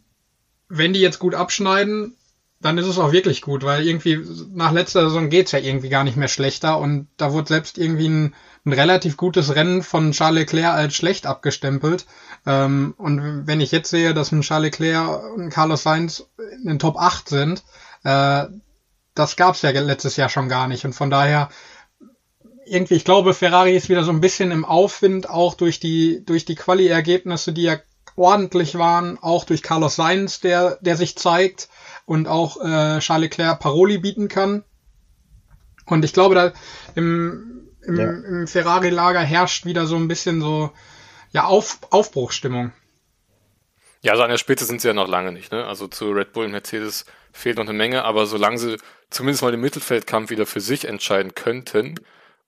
[0.69, 2.15] wenn die jetzt gut abschneiden,
[2.61, 4.21] dann ist es auch wirklich gut, weil irgendwie
[4.53, 8.09] nach letzter Saison geht's ja irgendwie gar nicht mehr schlechter und da wurde selbst irgendwie
[8.09, 8.35] ein,
[8.69, 12.07] ein relativ gutes Rennen von Charles Leclerc als schlecht abgestempelt.
[12.47, 16.27] Ähm, und wenn ich jetzt sehe, dass ein Charles Leclerc und Carlos Sainz
[16.63, 17.65] in den Top 8 sind,
[18.05, 18.45] äh,
[19.15, 21.49] das gab's ja letztes Jahr schon gar nicht und von daher
[22.65, 26.45] irgendwie, ich glaube, Ferrari ist wieder so ein bisschen im Aufwind, auch durch die, durch
[26.45, 27.79] die Quali-Ergebnisse, die ja
[28.15, 31.69] ordentlich waren, auch durch Carlos Sainz, der, der sich zeigt
[32.05, 34.65] und auch äh, Charles Leclerc Paroli bieten kann.
[35.87, 36.53] Und ich glaube, da
[36.95, 38.11] im, im, ja.
[38.11, 40.71] im Ferrari-Lager herrscht wieder so ein bisschen so
[41.33, 42.73] ja Auf, Aufbruchsstimmung.
[44.03, 45.51] Ja, also an der Spitze sind sie ja noch lange nicht.
[45.51, 45.67] Ne?
[45.67, 48.77] Also zu Red Bull und Mercedes fehlt noch eine Menge, aber solange sie
[49.11, 51.97] zumindest mal den Mittelfeldkampf wieder für sich entscheiden könnten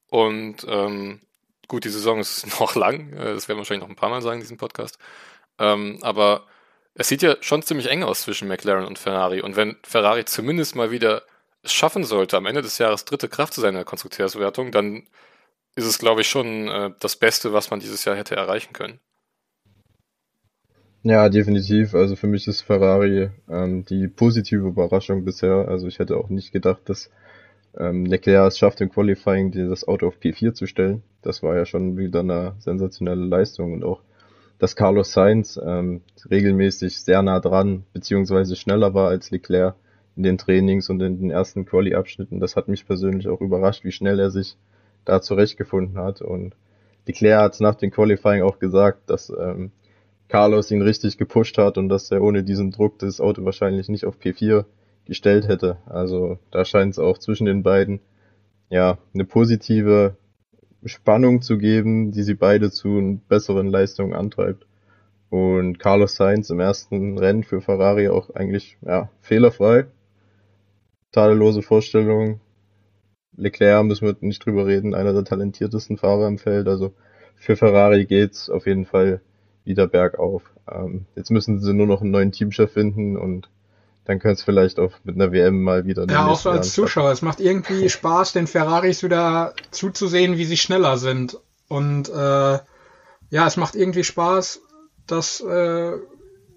[0.09, 1.21] und ähm,
[1.69, 4.23] gut, die Saison ist noch lang, äh, das werden wir wahrscheinlich noch ein paar Mal
[4.23, 4.99] sagen in diesem Podcast,
[5.59, 6.47] ähm, aber
[6.95, 9.41] es sieht ja schon ziemlich eng aus zwischen McLaren und Ferrari.
[9.41, 11.23] Und wenn Ferrari zumindest mal wieder
[11.63, 15.07] es schaffen sollte, am Ende des Jahres dritte Kraft zu sein in der Konstrukteurswertung, dann
[15.77, 19.01] ist es, glaube ich, schon äh, das Beste, was man dieses Jahr hätte erreichen können.
[21.03, 21.95] Ja, definitiv.
[21.95, 25.67] Also für mich ist Ferrari ähm, die positive Überraschung bisher.
[25.69, 27.11] Also ich hätte auch nicht gedacht, dass
[27.79, 31.03] ähm, Leclerc es schafft, im Qualifying das Auto auf P4 zu stellen.
[31.23, 34.03] Das war ja schon wieder eine sensationelle Leistung und auch
[34.59, 39.75] dass Carlos Sainz ähm, regelmäßig sehr nah dran beziehungsweise schneller war als Leclerc
[40.17, 42.41] in den Trainings und in den ersten Quali-Abschnitten.
[42.41, 44.59] Das hat mich persönlich auch überrascht, wie schnell er sich
[45.11, 46.23] da zurechtgefunden hat.
[46.23, 46.55] Und
[47.07, 49.73] Leclerc hat nach dem Qualifying auch gesagt, dass ähm,
[50.29, 54.05] Carlos ihn richtig gepusht hat und dass er ohne diesen Druck das Auto wahrscheinlich nicht
[54.05, 54.65] auf P4
[55.05, 55.79] gestellt hätte.
[55.87, 58.01] Also da scheint es auch zwischen den beiden
[58.69, 60.17] ja eine positive
[60.85, 64.67] Spannung zu geben, die sie beide zu besseren Leistungen antreibt.
[65.31, 69.87] Und Carlos Sainz im ersten Rennen für Ferrari auch eigentlich ja, fehlerfrei.
[71.13, 72.41] Tadellose Vorstellung.
[73.37, 76.69] Leclerc müssen wir nicht drüber reden, einer der talentiertesten Fahrer im Feld.
[76.69, 76.93] Also
[77.37, 79.21] für Ferrari geht's auf jeden Fall
[79.65, 80.43] wieder bergauf.
[80.71, 83.49] Ähm, jetzt müssen sie nur noch einen neuen Teamchef finden und
[84.05, 86.07] dann könnte es vielleicht auch mit einer WM mal wieder.
[86.09, 87.13] Ja, auch so als Zuschauer.
[87.13, 91.39] Es macht irgendwie Spaß, den Ferraris wieder zuzusehen, wie sie schneller sind.
[91.69, 92.59] Und äh,
[93.31, 94.61] ja, es macht irgendwie Spaß,
[95.07, 95.93] dass äh,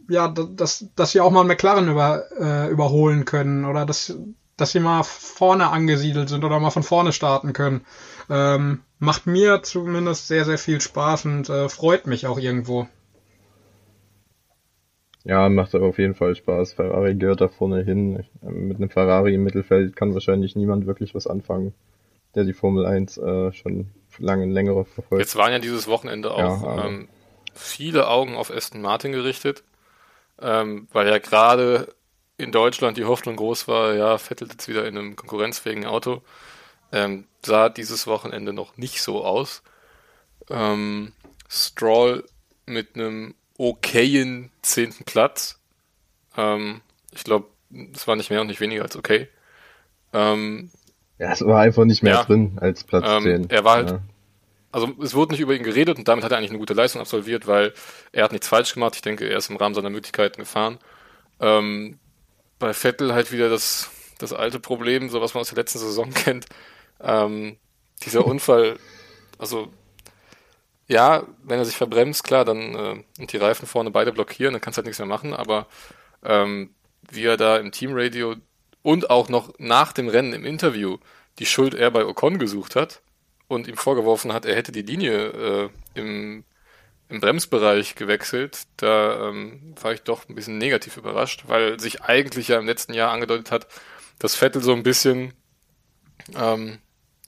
[0.09, 4.17] ja, dass, dass sie auch mal McLaren über, äh, überholen können oder dass,
[4.57, 7.85] dass sie mal vorne angesiedelt sind oder mal von vorne starten können.
[8.29, 12.87] Ähm, macht mir zumindest sehr, sehr viel Spaß und äh, freut mich auch irgendwo.
[15.25, 16.73] Ja, macht auf jeden Fall Spaß.
[16.73, 18.25] Ferrari gehört da vorne hin.
[18.41, 21.73] Mit einem Ferrari im Mittelfeld kann wahrscheinlich niemand wirklich was anfangen,
[22.35, 23.89] der die Formel 1 äh, schon
[24.19, 25.21] lange längere verfolgt.
[25.21, 27.07] Jetzt waren ja dieses Wochenende auch ja, ähm,
[27.53, 29.63] viele Augen auf Aston Martin gerichtet,
[30.41, 31.87] ähm, weil ja gerade
[32.43, 36.21] in Deutschland die Hoffnung groß war, ja, Vettel jetzt wieder in einem konkurrenzfähigen Auto.
[36.91, 39.63] Ähm, sah dieses Wochenende noch nicht so aus.
[40.49, 41.13] Ähm,
[41.49, 42.25] Stroll
[42.65, 45.59] mit einem okayen zehnten Platz.
[46.37, 47.47] Ähm, ich glaube,
[47.93, 49.27] es war nicht mehr und nicht weniger als okay.
[50.13, 50.69] Ähm,
[51.19, 53.49] ja, es war einfach nicht mehr ja, drin als Platz ähm, 10.
[53.49, 53.99] Er war halt, ja.
[54.71, 57.01] also es wurde nicht über ihn geredet und damit hat er eigentlich eine gute Leistung
[57.01, 57.73] absolviert, weil
[58.11, 58.95] er hat nichts falsch gemacht.
[58.95, 60.79] Ich denke, er ist im Rahmen seiner Möglichkeiten gefahren.
[61.39, 61.99] Ähm,
[62.63, 66.09] bei Vettel halt wieder das, das alte Problem, so was man aus der letzten Saison
[66.13, 66.45] kennt.
[67.01, 67.57] Ähm,
[68.03, 68.79] dieser Unfall,
[69.37, 69.67] also
[70.87, 74.61] ja, wenn er sich verbremst, klar, dann äh, und die Reifen vorne beide blockieren, dann
[74.61, 75.67] kannst du halt nichts mehr machen, aber
[76.23, 76.73] ähm,
[77.11, 78.35] wie er da im Teamradio
[78.81, 80.99] und auch noch nach dem Rennen im Interview
[81.39, 83.01] die Schuld eher bei Ocon gesucht hat
[83.49, 86.45] und ihm vorgeworfen hat, er hätte die Linie äh, im,
[87.09, 92.47] im Bremsbereich gewechselt, da ähm, war ich doch ein bisschen negativ überrascht, weil sich eigentlich
[92.47, 93.67] ja im letzten Jahr angedeutet hat,
[94.19, 95.33] dass Vettel so ein bisschen
[96.35, 96.79] ähm,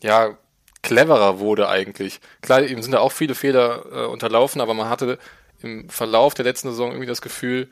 [0.01, 0.38] ja
[0.81, 2.19] cleverer wurde eigentlich.
[2.41, 5.17] Klar, ihm sind da auch viele Fehler äh, unterlaufen, aber man hatte
[5.61, 7.69] im Verlauf der letzten Saison irgendwie das Gefühl,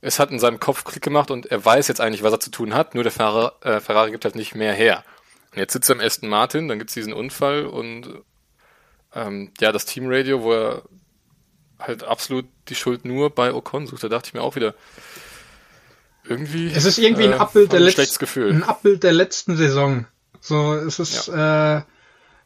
[0.00, 2.50] es hat in seinem Kopf Klick gemacht und er weiß jetzt eigentlich, was er zu
[2.50, 5.04] tun hat, nur der Ferrari, äh, Ferrari gibt halt nicht mehr her.
[5.52, 8.22] Und jetzt sitzt er im Aston Martin, dann gibt's diesen Unfall und
[9.14, 10.82] ähm, ja, das Teamradio, wo er
[11.86, 14.74] halt absolut die Schuld nur bei Ocon sucht, da dachte ich mir auch wieder,
[16.24, 16.70] irgendwie.
[16.72, 20.06] Es ist irgendwie ein äh, Abbild der letzten, ein Abbild der letzten Saison.
[20.40, 21.78] So, es ist, ja.
[21.78, 21.82] äh,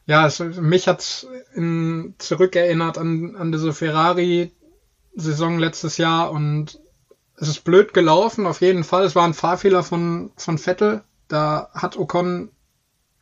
[0.05, 6.79] ja, es, mich hat's in, zurückerinnert an, an diese Ferrari-Saison letztes Jahr und
[7.35, 9.05] es ist blöd gelaufen, auf jeden Fall.
[9.05, 11.03] Es war ein Fahrfehler von, von Vettel.
[11.27, 12.49] Da hat Ocon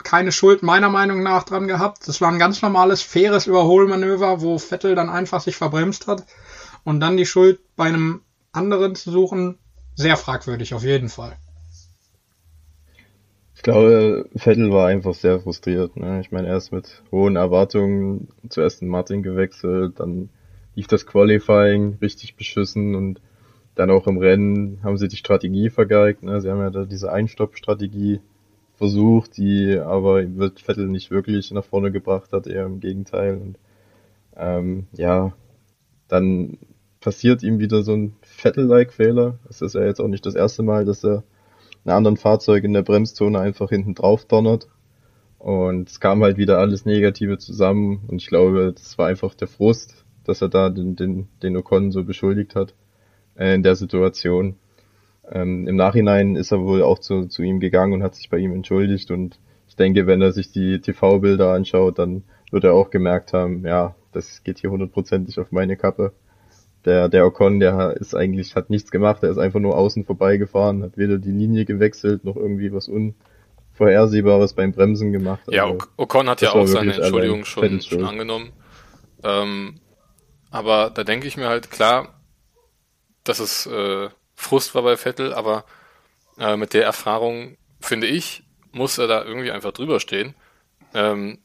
[0.04, 2.08] keine Schuld meiner Meinung nach dran gehabt.
[2.08, 6.26] Das war ein ganz normales, faires Überholmanöver, wo Vettel dann einfach sich verbremst hat.
[6.84, 9.58] Und dann die Schuld bei einem anderen zu suchen,
[9.96, 11.36] sehr fragwürdig, auf jeden Fall.
[13.56, 15.98] Ich glaube, Vettel war einfach sehr frustriert.
[15.98, 16.22] Ne?
[16.22, 20.30] Ich meine, er ist mit hohen Erwartungen zuerst in Martin gewechselt, dann
[20.76, 23.22] lief das Qualifying richtig beschissen und
[23.74, 26.24] dann auch im Rennen haben sie die Strategie vergeigt.
[26.24, 26.42] Ne?
[26.42, 28.22] Sie haben ja da diese Einstopp-Strategie
[28.78, 33.38] versucht, die aber wird Vettel nicht wirklich nach vorne gebracht hat, eher im Gegenteil.
[33.38, 33.58] Und
[34.36, 35.34] ähm, ja,
[36.08, 36.58] dann
[37.00, 39.40] passiert ihm wieder so ein Vettel-like-Fehler.
[39.50, 41.24] Es ist ja jetzt auch nicht das erste Mal, dass er
[41.86, 44.68] einen anderen Fahrzeug in der Bremszone einfach hinten drauf donnert.
[45.38, 49.48] Und es kam halt wieder alles Negative zusammen und ich glaube, das war einfach der
[49.48, 52.74] Frust, dass er da den, den, den Ocon so beschuldigt hat
[53.36, 54.56] äh, in der Situation.
[55.32, 58.38] Ähm, Im Nachhinein ist er wohl auch zu, zu ihm gegangen und hat sich bei
[58.38, 62.92] ihm entschuldigt und ich denke, wenn er sich die TV-Bilder anschaut, dann wird er auch
[62.92, 66.14] gemerkt haben, ja, das geht hier hundertprozentig auf meine Kappe.
[66.86, 70.84] Der, der Ocon, der ist eigentlich, hat nichts gemacht, er ist einfach nur außen vorbeigefahren,
[70.84, 75.42] hat weder die Linie gewechselt, noch irgendwie was Unvorhersehbares beim Bremsen gemacht.
[75.50, 78.52] Ja, also, Ocon hat ja auch seine Entschuldigung schon, schon angenommen.
[79.24, 79.80] Ähm,
[80.52, 82.22] aber da denke ich mir halt, klar,
[83.24, 85.66] dass es äh, Frust war bei Vettel, aber
[86.38, 90.36] äh, mit der Erfahrung, finde ich, muss er da irgendwie einfach drüber stehen.
[90.94, 91.40] Ähm,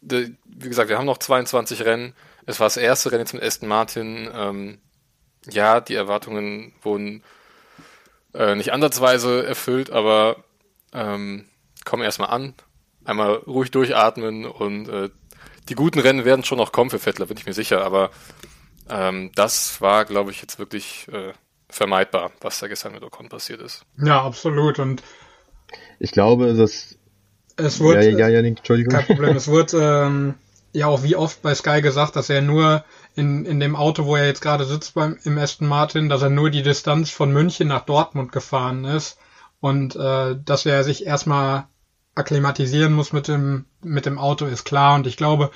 [0.00, 2.14] de, wie gesagt, wir haben noch 22 Rennen.
[2.46, 4.30] Es war das erste Rennen jetzt mit Aston Martin.
[4.32, 4.78] Ähm,
[5.48, 7.22] ja, die Erwartungen wurden
[8.34, 10.44] äh, nicht ansatzweise erfüllt, aber
[10.92, 11.46] ähm,
[11.84, 12.54] kommen erstmal an.
[13.04, 15.08] Einmal ruhig durchatmen und äh,
[15.68, 18.10] die guten Rennen werden schon noch kommen für Vettler, bin ich mir sicher, aber
[18.88, 21.32] ähm, das war, glaube ich, jetzt wirklich äh,
[21.68, 23.84] vermeidbar, was da gestern mit Ocon passiert ist.
[24.02, 24.78] Ja, absolut.
[24.78, 25.02] Und
[25.98, 26.96] ich glaube, dass
[27.56, 28.92] es wurde, ja, ja, ja, Entschuldigung.
[28.92, 29.36] Kein Problem.
[29.36, 30.34] Es wurde ähm,
[30.72, 32.84] ja auch wie oft bei Sky gesagt, dass er nur
[33.16, 36.30] in, in dem Auto, wo er jetzt gerade sitzt beim im Aston Martin, dass er
[36.30, 39.18] nur die Distanz von München nach Dortmund gefahren ist
[39.60, 41.66] und äh, dass er sich erstmal
[42.14, 45.50] akklimatisieren muss mit dem mit dem Auto ist klar und ich glaube,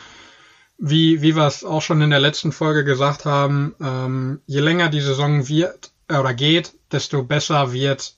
[0.79, 4.89] wie, wie wir es auch schon in der letzten Folge gesagt haben, ähm, je länger
[4.89, 8.17] die Saison wird oder geht, desto besser wird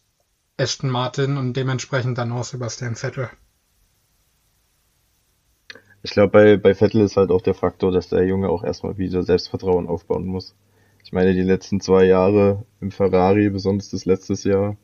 [0.56, 3.28] Aston Martin und dementsprechend dann auch Sebastian Vettel.
[6.02, 8.98] Ich glaube, bei, bei Vettel ist halt auch der Faktor, dass der Junge auch erstmal
[8.98, 10.54] wieder Selbstvertrauen aufbauen muss.
[11.02, 14.76] Ich meine, die letzten zwei Jahre im Ferrari, besonders das letztes Jahr,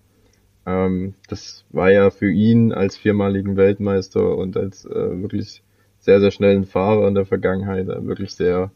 [0.67, 5.63] ähm, das war ja für ihn als viermaligen Weltmeister und als äh, wirklich
[5.99, 8.71] sehr, sehr schnellen Fahrer in der Vergangenheit, äh, wirklich sehr,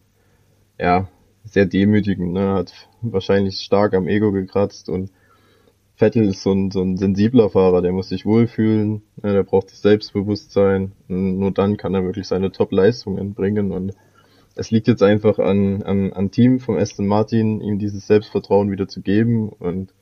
[0.79, 1.09] ja,
[1.45, 2.55] sehr demütigend, ne?
[2.55, 5.11] hat wahrscheinlich stark am Ego gekratzt und
[5.97, 9.33] Vettel ist so ein, so ein sensibler Fahrer, der muss sich wohlfühlen, ne?
[9.33, 13.95] der braucht das Selbstbewusstsein, und nur dann kann er wirklich seine Top-Leistungen bringen und
[14.57, 18.89] es liegt jetzt einfach an, an, an Team vom Aston Martin, ihm dieses Selbstvertrauen wieder
[18.89, 19.93] zu geben und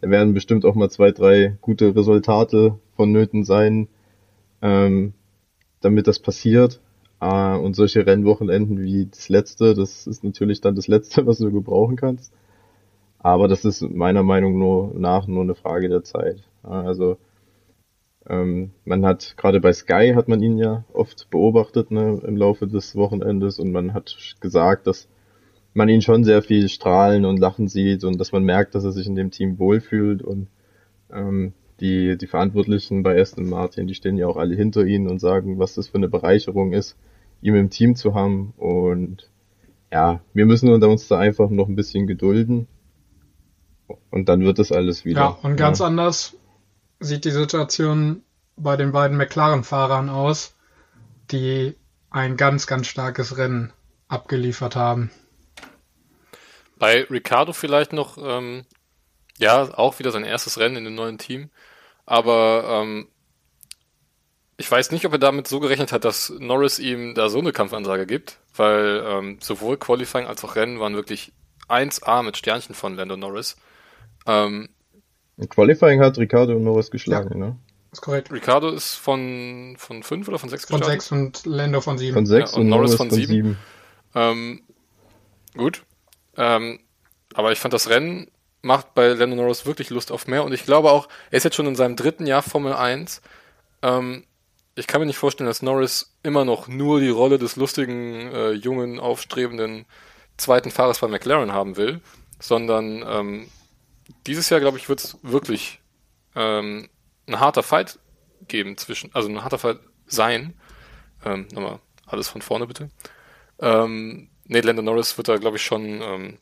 [0.00, 3.88] da werden bestimmt auch mal zwei, drei gute Resultate vonnöten sein,
[4.60, 5.14] ähm,
[5.80, 6.80] damit das passiert.
[7.24, 11.50] Äh, und solche Rennwochenenden wie das letzte, das ist natürlich dann das letzte, was du
[11.50, 12.32] gebrauchen kannst.
[13.18, 16.42] Aber das ist meiner Meinung nur nach nur eine Frage der Zeit.
[16.62, 17.16] Also
[18.28, 22.66] ähm, man hat gerade bei Sky hat man ihn ja oft beobachtet ne, im Laufe
[22.66, 25.08] des Wochenendes und man hat gesagt, dass
[25.72, 28.92] man ihn schon sehr viel strahlen und lachen sieht und dass man merkt, dass er
[28.92, 30.48] sich in dem Team wohlfühlt und
[31.12, 35.20] ähm, die, die Verantwortlichen bei Aston Martin, die stehen ja auch alle hinter ihnen und
[35.20, 36.96] sagen, was das für eine Bereicherung ist,
[37.44, 38.54] ihn im Team zu haben.
[38.56, 39.30] Und
[39.92, 42.66] ja, wir müssen uns da einfach noch ein bisschen gedulden.
[44.10, 45.20] Und dann wird das alles wieder.
[45.20, 45.86] Ja, und ganz ja.
[45.86, 46.36] anders
[47.00, 48.22] sieht die Situation
[48.56, 50.54] bei den beiden McLaren-Fahrern aus,
[51.30, 51.74] die
[52.10, 53.72] ein ganz, ganz starkes Rennen
[54.08, 55.10] abgeliefert haben.
[56.78, 58.64] Bei Ricardo vielleicht noch, ähm,
[59.38, 61.50] ja, auch wieder sein erstes Rennen in dem neuen Team.
[62.06, 63.08] Aber ähm,
[64.56, 67.52] ich weiß nicht, ob er damit so gerechnet hat, dass Norris ihm da so eine
[67.52, 71.32] Kampfansage gibt, weil ähm, sowohl Qualifying als auch Rennen waren wirklich
[71.68, 73.56] 1A mit Sternchen von Lando Norris.
[74.26, 74.68] Ähm,
[75.36, 77.46] In Qualifying hat Ricardo Norris geschlagen, ja.
[77.46, 77.56] ne?
[77.92, 78.32] Ist korrekt.
[78.32, 82.14] Ricardo ist von, von 5 oder von 6 Von 6 und Lando von 7.
[82.14, 83.56] Von 6 ja, und, und, Norris, von 7.
[84.14, 84.62] Ähm,
[85.56, 85.84] gut.
[86.36, 86.80] Ähm,
[87.34, 88.28] aber ich fand das Rennen
[88.64, 91.54] macht bei Lando Norris wirklich Lust auf mehr und ich glaube auch, er ist jetzt
[91.54, 93.20] schon in seinem dritten Jahr Formel 1.
[93.82, 94.24] Ähm,
[94.74, 98.50] ich kann mir nicht vorstellen, dass Norris immer noch nur die Rolle des lustigen, äh,
[98.52, 99.86] jungen, aufstrebenden
[100.36, 102.00] zweiten Fahrers bei McLaren haben will,
[102.40, 103.48] sondern ähm,
[104.26, 105.80] dieses Jahr, glaube ich, wird es wirklich
[106.34, 106.88] ähm,
[107.26, 107.98] ein harter Fight
[108.48, 110.54] geben zwischen, also ein harter Fight sein.
[111.24, 112.90] Ähm, nochmal alles von vorne bitte.
[113.60, 116.38] Ähm, nee, Lando Norris wird da, glaube ich, schon ähm,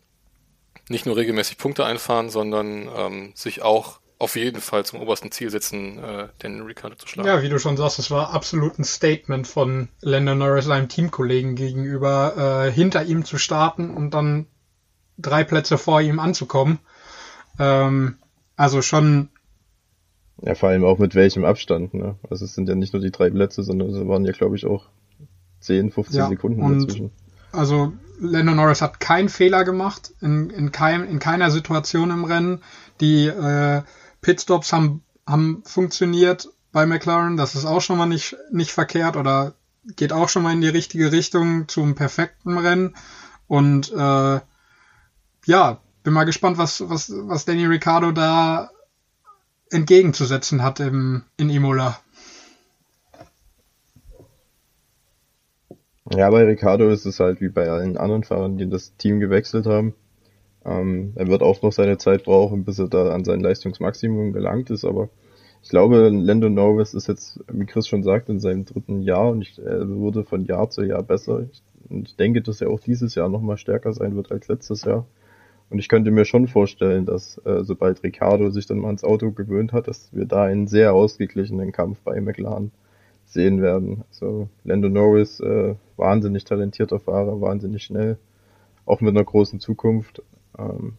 [0.89, 5.51] nicht nur regelmäßig Punkte einfahren, sondern ähm, sich auch auf jeden Fall zum obersten Ziel
[5.51, 7.29] setzen, äh, den Ricardo zu schlagen.
[7.29, 11.57] Ja, wie du schon sagst, es war absolut ein Statement von Lando Norris seinem Teamkollegen
[11.57, 14.47] gegenüber, äh, hinter ihm zu starten und dann
[15.19, 16.79] drei Plätze vor ihm anzukommen.
[17.59, 18.15] Ähm,
[18.55, 19.29] also schon.
[20.41, 21.93] Ja, vor allem auch mit welchem Abstand.
[21.93, 22.15] Ne?
[22.31, 24.67] Also es sind ja nicht nur die drei Plätze, sondern es waren ja, glaube ich,
[24.67, 24.85] auch
[25.63, 27.11] 10, 15 ja, Sekunden dazwischen.
[27.51, 32.63] Also Lando Norris hat keinen Fehler gemacht in, in, kein, in keiner Situation im Rennen.
[33.01, 33.83] Die äh,
[34.23, 37.37] Pitstops haben, haben funktioniert bei McLaren.
[37.37, 39.55] Das ist auch schon mal nicht, nicht verkehrt oder
[39.97, 42.95] geht auch schon mal in die richtige Richtung zum perfekten Rennen.
[43.49, 44.41] Und äh,
[45.45, 48.71] ja, bin mal gespannt, was, was, was Danny Ricciardo da
[49.71, 51.99] entgegenzusetzen hat im, in Imola.
[56.15, 59.67] Ja, bei Ricciardo ist es halt wie bei allen anderen Fahrern, die das Team gewechselt
[59.67, 59.95] haben.
[60.65, 64.71] Ähm, er wird auch noch seine Zeit brauchen, bis er da an sein Leistungsmaximum gelangt
[64.71, 65.09] ist, aber
[65.63, 69.43] ich glaube, Lando Norris ist jetzt, wie Chris schon sagt, in seinem dritten Jahr und
[69.43, 71.47] ich, er wurde von Jahr zu Jahr besser.
[71.51, 74.85] Ich, und ich denke, dass er auch dieses Jahr nochmal stärker sein wird als letztes
[74.85, 75.07] Jahr.
[75.71, 79.31] Und ich könnte mir schon vorstellen, dass äh, sobald Ricardo sich dann mal ans Auto
[79.31, 82.73] gewöhnt hat, dass wir da einen sehr ausgeglichenen Kampf bei McLaren
[83.25, 84.05] sehen werden.
[84.11, 88.19] Also Lando Norris, äh, wahnsinnig talentierter Fahrer, wahnsinnig schnell,
[88.85, 90.23] auch mit einer großen Zukunft.
[90.59, 90.97] Ähm,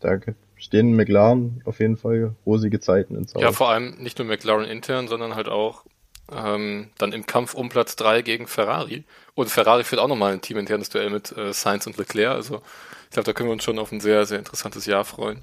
[0.00, 0.18] da
[0.56, 3.42] stehen McLaren auf jeden Fall rosige Zeiten ins Haus.
[3.42, 5.84] Ja, vor allem nicht nur McLaren intern, sondern halt auch
[6.32, 9.04] ähm, dann im Kampf um Platz 3 gegen Ferrari.
[9.34, 12.34] Und Ferrari führt auch nochmal ein teaminternes Duell mit äh, Sainz und Leclerc.
[12.34, 12.62] Also
[13.04, 15.42] ich glaube, da können wir uns schon auf ein sehr, sehr interessantes Jahr freuen.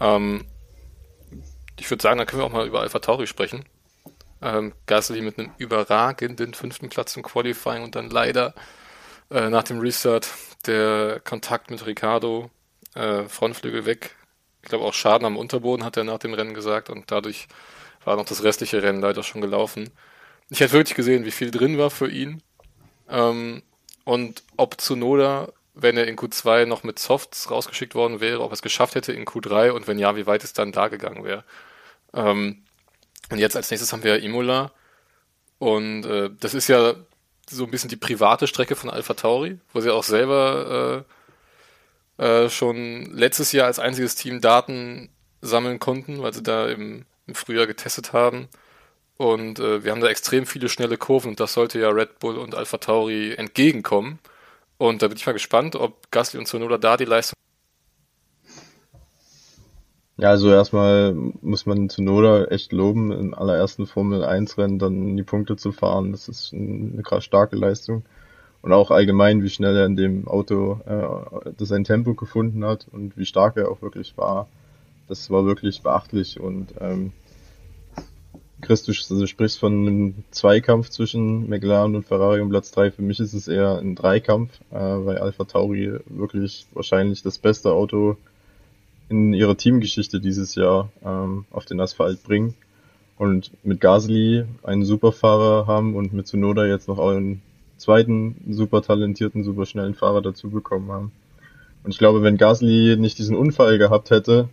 [0.00, 0.44] Ähm,
[1.78, 3.64] ich würde sagen, da können wir auch mal über Alpha Tauri sprechen.
[4.40, 8.54] Ähm, Gasly mit einem überragenden fünften Platz im Qualifying und dann leider
[9.30, 10.28] äh, nach dem Restart
[10.66, 12.50] der Kontakt mit Ricardo,
[12.94, 14.16] äh, Frontflügel weg.
[14.62, 17.48] Ich glaube auch Schaden am Unterboden hat er nach dem Rennen gesagt und dadurch
[18.04, 19.90] war noch das restliche Rennen leider schon gelaufen.
[20.50, 22.42] Ich hätte wirklich gesehen, wie viel drin war für ihn.
[23.08, 23.62] Ähm,
[24.04, 28.54] und ob Tsunoda, wenn er in Q2 noch mit Softs rausgeschickt worden wäre, ob er
[28.54, 31.44] es geschafft hätte in Q3 und wenn ja, wie weit es dann da gegangen wäre.
[32.12, 32.64] Ähm,
[33.30, 34.72] und jetzt als nächstes haben wir Imola.
[35.58, 36.94] Und äh, das ist ja
[37.50, 41.04] so ein bisschen die private Strecke von Alpha Tauri, wo sie auch selber
[42.18, 47.04] äh, äh, schon letztes Jahr als einziges Team Daten sammeln konnten, weil sie da im,
[47.26, 48.48] im Frühjahr getestet haben.
[49.16, 52.36] Und äh, wir haben da extrem viele schnelle Kurven und das sollte ja Red Bull
[52.36, 54.18] und Alpha Tauri entgegenkommen.
[54.76, 57.34] Und da bin ich mal gespannt, ob Gasly und Sonoda da die Leistung
[60.16, 65.24] ja, also erstmal muss man Tsunoda echt loben, im allerersten Formel 1 Rennen dann die
[65.24, 66.12] Punkte zu fahren.
[66.12, 68.04] Das ist eine krass starke Leistung.
[68.62, 73.16] Und auch allgemein, wie schnell er in dem Auto äh, sein Tempo gefunden hat und
[73.18, 74.48] wie stark er auch wirklich war.
[75.08, 77.12] Das war wirklich beachtlich und ähm,
[78.62, 82.92] Chris, du also sprichst von einem Zweikampf zwischen McLaren und Ferrari um Platz 3.
[82.92, 87.72] Für mich ist es eher ein Dreikampf, äh, weil Alpha Tauri wirklich wahrscheinlich das beste
[87.72, 88.16] Auto
[89.08, 92.54] in ihrer Teamgeschichte dieses Jahr ähm, auf den Asphalt bringen.
[93.16, 97.42] Und mit Gasly einen Superfahrer haben und mit Tsunoda jetzt noch einen
[97.76, 101.12] zweiten super talentierten, super schnellen Fahrer dazu bekommen haben.
[101.84, 104.48] Und ich glaube, wenn Gasly nicht diesen Unfall gehabt hätte,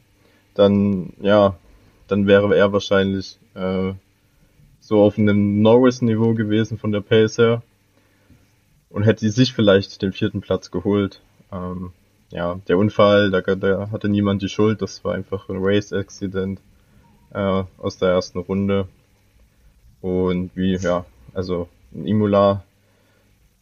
[0.54, 1.56] dann, ja,
[2.08, 3.94] dann wäre er wahrscheinlich äh,
[4.80, 7.64] so auf einem Norris-Niveau gewesen von der Pace her
[8.90, 11.22] und hätte sich vielleicht den vierten Platz geholt.
[11.52, 11.94] Ähm,
[12.32, 16.60] ja, der Unfall, da, da hatte niemand die Schuld, das war einfach ein Race-Accident
[17.34, 18.88] äh, aus der ersten Runde.
[20.02, 22.64] Und wie, ja, also in Imola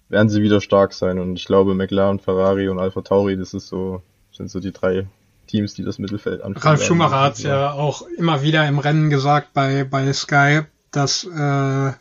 [0.07, 3.67] werden sie wieder stark sein und ich glaube McLaren, Ferrari und Alpha Tauri, das ist
[3.67, 4.01] so,
[4.31, 5.07] sind so die drei
[5.47, 6.67] Teams, die das Mittelfeld anführen.
[6.67, 11.91] Ralf Schumacher hat ja auch immer wieder im Rennen gesagt bei, bei Sky, dass äh,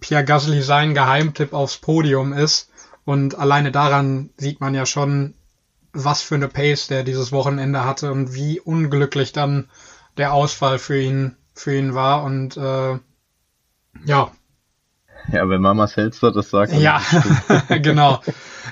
[0.00, 2.70] Pierre Gasly sein Geheimtipp aufs Podium ist.
[3.04, 5.34] Und alleine daran sieht man ja schon,
[5.94, 9.70] was für eine Pace der dieses Wochenende hatte und wie unglücklich dann
[10.16, 12.98] der Ausfall für ihn für ihn war und äh,
[14.04, 14.32] ja.
[15.32, 16.72] Ja, wenn Mama Selster das sagt.
[16.74, 17.00] Ja,
[17.68, 18.20] genau.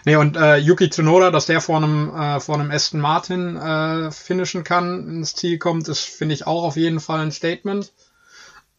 [0.04, 4.10] Nee, und äh, Yuki Tsunoda, dass der vor einem, äh, vor einem Aston Martin äh,
[4.10, 7.92] finishen kann, ins Ziel kommt, ist, finde ich, auch auf jeden Fall ein Statement.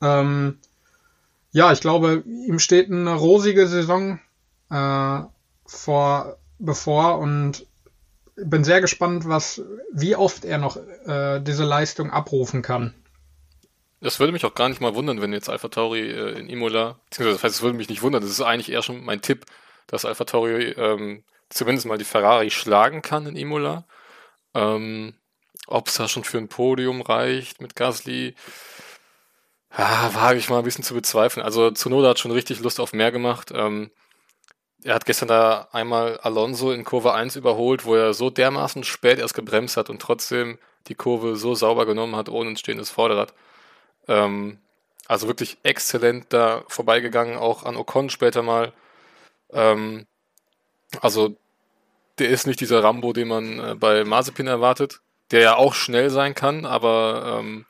[0.02, 0.60] Ähm,
[1.52, 4.20] ja, ich glaube, ihm steht eine rosige Saison
[4.70, 5.20] äh,
[5.66, 7.66] vor bevor und
[8.36, 9.62] bin sehr gespannt, was,
[9.92, 12.94] wie oft er noch äh, diese Leistung abrufen kann.
[14.02, 17.00] Das würde mich auch gar nicht mal wundern, wenn jetzt Alpha Tauri äh, in Imola,
[17.06, 19.46] beziehungsweise das heißt, es würde mich nicht wundern, das ist eigentlich eher schon mein Tipp,
[19.88, 23.86] dass Alpha Tauri ähm, zumindest mal die Ferrari schlagen kann in Imola.
[24.54, 25.14] Ähm,
[25.68, 28.36] Ob es da schon für ein Podium reicht mit Gasly,
[29.78, 31.46] ja, wage ich mal ein bisschen zu bezweifeln.
[31.46, 33.52] Also Zunoda hat schon richtig Lust auf mehr gemacht.
[33.56, 33.90] Ähm,
[34.84, 39.20] er hat gestern da einmal Alonso in Kurve 1 überholt, wo er so dermaßen spät
[39.20, 40.58] erst gebremst hat und trotzdem
[40.88, 43.34] die Kurve so sauber genommen hat, ohne ein stehendes Vorderrad.
[44.08, 44.60] Ähm,
[45.08, 48.74] also wirklich exzellent da vorbeigegangen, auch an Ocon später mal.
[49.52, 50.06] Ähm,
[51.02, 51.36] also
[52.20, 56.10] der ist nicht dieser Rambo, den man äh, bei Mazepin erwartet, der ja auch schnell
[56.10, 57.66] sein kann, aber ähm,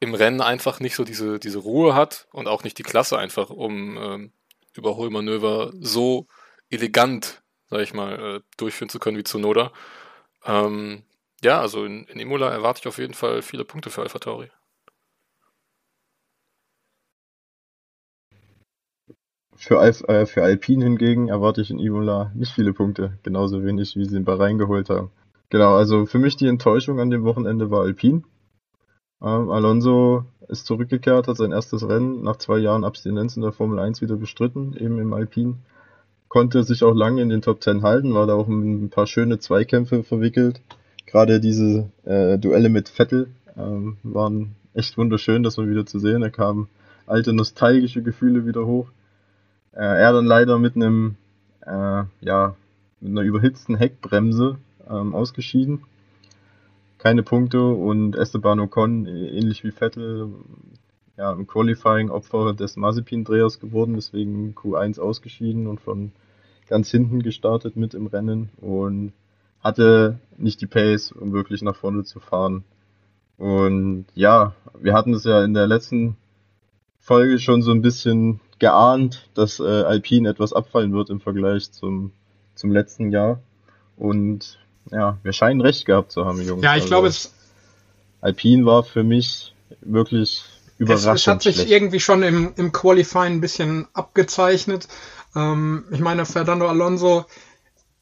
[0.00, 3.50] im Rennen einfach nicht so diese, diese Ruhe hat und auch nicht die Klasse einfach,
[3.50, 4.32] um ähm,
[4.76, 6.26] Überholmanöver so
[6.70, 9.72] elegant, sag ich mal, äh, durchführen zu können wie Zunoda.
[10.44, 11.04] Ähm,
[11.42, 14.50] ja, also in, in Imola erwarte ich auf jeden Fall viele Punkte für Alpha Tauri.
[19.56, 23.94] Für, Alf, äh, für Alpine hingegen erwarte ich in Imola nicht viele Punkte, genauso wenig
[23.96, 25.10] wie sie in Bahrain geholt haben.
[25.50, 28.22] Genau, also für mich die Enttäuschung an dem Wochenende war Alpine.
[29.22, 33.78] Ähm, Alonso ist zurückgekehrt, hat sein erstes Rennen nach zwei Jahren Abstinenz in der Formel
[33.78, 35.56] 1 wieder bestritten, eben im Alpine.
[36.28, 39.06] Konnte sich auch lange in den Top 10 halten, war da auch in ein paar
[39.06, 40.60] schöne Zweikämpfe verwickelt.
[41.06, 46.20] Gerade diese äh, Duelle mit Vettel ähm, waren echt wunderschön, das mal wieder zu sehen.
[46.20, 46.68] Da kamen
[47.06, 48.88] alte nostalgische Gefühle wieder hoch.
[49.72, 51.16] Äh, er dann leider mit einem,
[51.66, 52.54] äh, ja,
[53.00, 54.58] mit einer überhitzten Heckbremse
[54.88, 55.82] ähm, ausgeschieden.
[57.00, 60.34] Keine Punkte und Esteban Ocon, ähnlich wie Vettel,
[61.16, 66.12] ja, im Qualifying Opfer des Mazepin-Drehers geworden, deswegen Q1 ausgeschieden und von
[66.68, 69.14] ganz hinten gestartet mit im Rennen und
[69.60, 72.64] hatte nicht die Pace, um wirklich nach vorne zu fahren.
[73.38, 76.18] Und ja, wir hatten es ja in der letzten
[76.98, 82.12] Folge schon so ein bisschen geahnt, dass äh, Alpine etwas abfallen wird im Vergleich zum,
[82.54, 83.40] zum letzten Jahr.
[83.96, 84.58] Und
[84.90, 86.62] ja, wir scheinen recht gehabt zu haben, Jungs.
[86.62, 87.32] Ja, ich also, glaube, es.
[88.20, 90.44] Alpine war für mich wirklich
[90.78, 91.14] überraschend.
[91.14, 91.70] Es, es hat sich schlecht.
[91.70, 94.88] irgendwie schon im, im Qualifying ein bisschen abgezeichnet.
[95.34, 97.24] Ähm, ich meine, Fernando Alonso,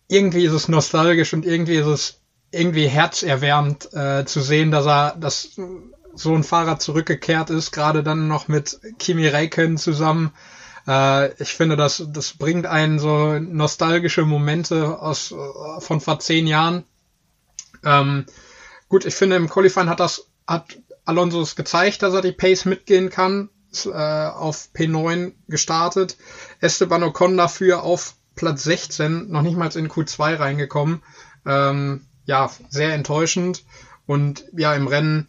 [0.09, 2.21] irgendwie ist es nostalgisch und irgendwie ist es
[2.51, 5.57] irgendwie herzerwärmend äh, zu sehen, dass er, dass
[6.15, 10.33] so ein Fahrer zurückgekehrt ist, gerade dann noch mit Kimi Räikkönen zusammen.
[10.89, 15.35] Äh, ich finde, das, das bringt einen so nostalgische Momente aus,
[15.79, 16.85] von vor zehn Jahren.
[17.85, 18.27] Ähm,
[18.89, 22.65] gut, ich finde, im Qualifying hat das, hat Alonso es gezeigt, dass er die Pace
[22.65, 23.51] mitgehen kann.
[23.85, 26.17] Äh, auf P9 gestartet.
[26.61, 31.03] Esteban Ocon dafür auf Platz 16, noch nicht mal in Q2 reingekommen.
[31.45, 33.65] Ähm, ja, sehr enttäuschend.
[34.07, 35.29] Und ja, im Rennen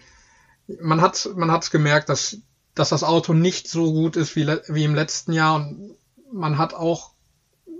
[0.79, 2.37] man hat man hat's gemerkt, dass
[2.79, 5.97] dass das Auto nicht so gut ist wie wie im letzten Jahr und
[6.31, 7.11] man hat auch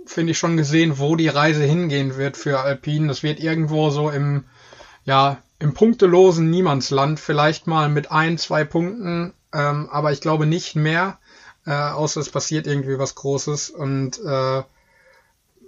[0.04, 3.08] finde ich schon gesehen, wo die Reise hingehen wird für Alpine.
[3.08, 4.44] Das wird irgendwo so im
[5.04, 10.76] ja im punktelosen Niemandsland vielleicht mal mit ein zwei Punkten, ähm, aber ich glaube nicht
[10.76, 11.18] mehr,
[11.64, 14.62] äh, außer es passiert irgendwie was Großes und äh,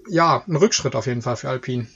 [0.09, 1.87] ja ein Rückschritt auf jeden Fall für Alpine.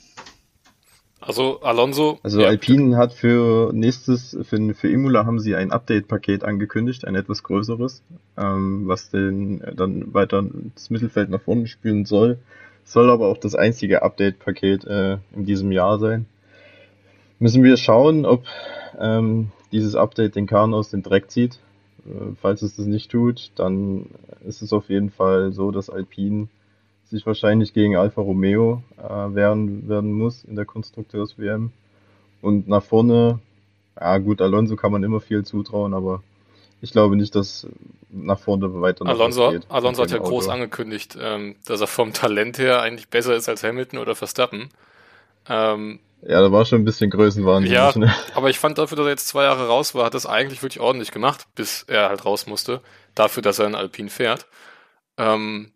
[1.27, 2.19] Also Alonso.
[2.23, 2.49] Also ja.
[2.49, 8.03] Alpine hat für nächstes, für, für Imola haben sie ein Update-Paket angekündigt, ein etwas größeres,
[8.39, 12.39] ähm, was den äh, dann weiter das Mittelfeld nach vorne spielen soll.
[12.85, 16.27] Soll aber auch das einzige Update-Paket äh, in diesem Jahr sein.
[17.41, 18.45] Müssen wir schauen, ob
[18.99, 21.59] ähm, dieses Update den Kahn aus dem Dreck zieht.
[22.07, 24.07] Äh, falls es das nicht tut, dann
[24.47, 26.47] ist es auf jeden Fall so, dass Alpine
[27.09, 31.73] sich wahrscheinlich gegen Alfa Romeo äh, wehren werden muss in der Konstrukteurs-WM.
[32.43, 33.41] Und nach vorne,
[33.99, 36.23] ja gut, Alonso kann man immer viel zutrauen, aber
[36.81, 37.67] ich glaube nicht, dass
[38.11, 39.71] nach vorne weiter Alonso, geht.
[39.71, 40.29] Alonso hat ja Auto.
[40.29, 44.69] groß angekündigt, ähm, dass er vom Talent her eigentlich besser ist als Hamilton oder Verstappen.
[45.49, 47.73] Ähm, ja, da war schon ein bisschen Größenwahnsinn.
[47.73, 48.13] Ja, ne?
[48.35, 50.81] aber ich fand dafür, dass er jetzt zwei Jahre raus war, hat das eigentlich wirklich
[50.81, 52.81] ordentlich gemacht, bis er halt raus musste.
[53.15, 54.47] Dafür, dass er in Alpine fährt.
[55.19, 55.73] Ähm,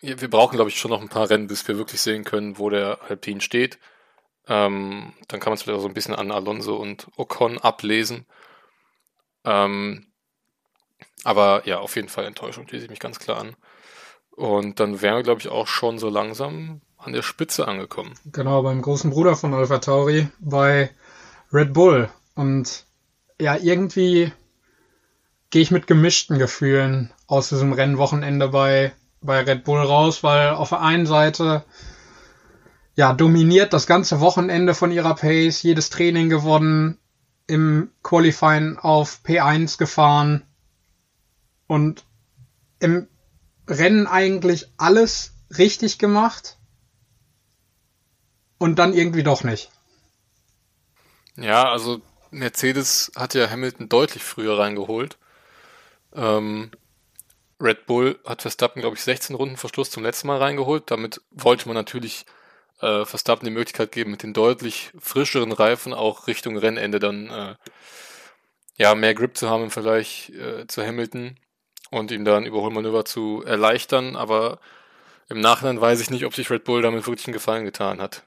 [0.00, 2.70] wir brauchen, glaube ich, schon noch ein paar Rennen, bis wir wirklich sehen können, wo
[2.70, 3.78] der Alpine steht.
[4.46, 8.26] Ähm, dann kann man es vielleicht auch so ein bisschen an Alonso und Ocon ablesen.
[9.44, 10.06] Ähm,
[11.24, 13.56] aber ja, auf jeden Fall Enttäuschung, schließe ich mich ganz klar an.
[14.30, 18.14] Und dann wären wir, glaube ich, auch schon so langsam an der Spitze angekommen.
[18.26, 20.90] Genau, beim großen Bruder von Alpha Tauri, bei
[21.52, 22.08] Red Bull.
[22.34, 22.86] Und
[23.40, 24.32] ja, irgendwie
[25.50, 30.70] gehe ich mit gemischten Gefühlen aus diesem Rennwochenende bei bei Red Bull raus, weil auf
[30.70, 31.64] der einen Seite
[32.94, 36.98] ja, dominiert das ganze Wochenende von ihrer Pace, jedes Training gewonnen,
[37.46, 40.44] im Qualifying auf P1 gefahren
[41.68, 42.04] und
[42.80, 43.08] im
[43.68, 46.58] Rennen eigentlich alles richtig gemacht
[48.58, 49.70] und dann irgendwie doch nicht.
[51.36, 52.00] Ja, also
[52.30, 55.18] Mercedes hat ja Hamilton deutlich früher reingeholt.
[56.14, 56.70] Ähm,
[57.60, 60.90] Red Bull hat Verstappen, glaube ich, 16 Runden vor Schluss zum letzten Mal reingeholt.
[60.90, 62.24] Damit wollte man natürlich
[62.80, 67.54] äh, Verstappen die Möglichkeit geben, mit den deutlich frischeren Reifen auch Richtung Rennende dann äh,
[68.76, 71.36] ja mehr Grip zu haben im Vergleich äh, zu Hamilton
[71.90, 74.14] und ihm dann Überholmanöver zu erleichtern.
[74.14, 74.60] Aber
[75.28, 78.24] im Nachhinein weiß ich nicht, ob sich Red Bull damit wirklich einen Gefallen getan hat,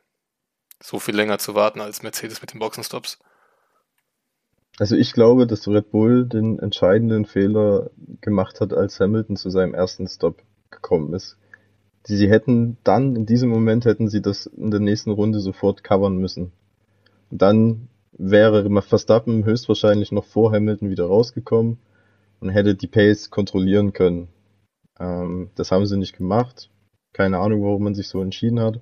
[0.81, 3.17] so viel länger zu warten als Mercedes mit den Boxenstops.
[4.79, 7.91] Also ich glaube, dass Red Bull den entscheidenden Fehler
[8.21, 11.37] gemacht hat, als Hamilton zu seinem ersten Stop gekommen ist
[12.07, 16.17] sie hätten dann, in diesem Moment hätten sie das in der nächsten Runde sofort covern
[16.17, 16.51] müssen.
[17.29, 21.77] Und dann wäre Verstappen höchstwahrscheinlich noch vor Hamilton wieder rausgekommen
[22.39, 24.27] und hätte die Pace kontrollieren können.
[24.99, 26.69] Ähm, das haben sie nicht gemacht.
[27.13, 28.79] Keine Ahnung, warum man sich so entschieden hat.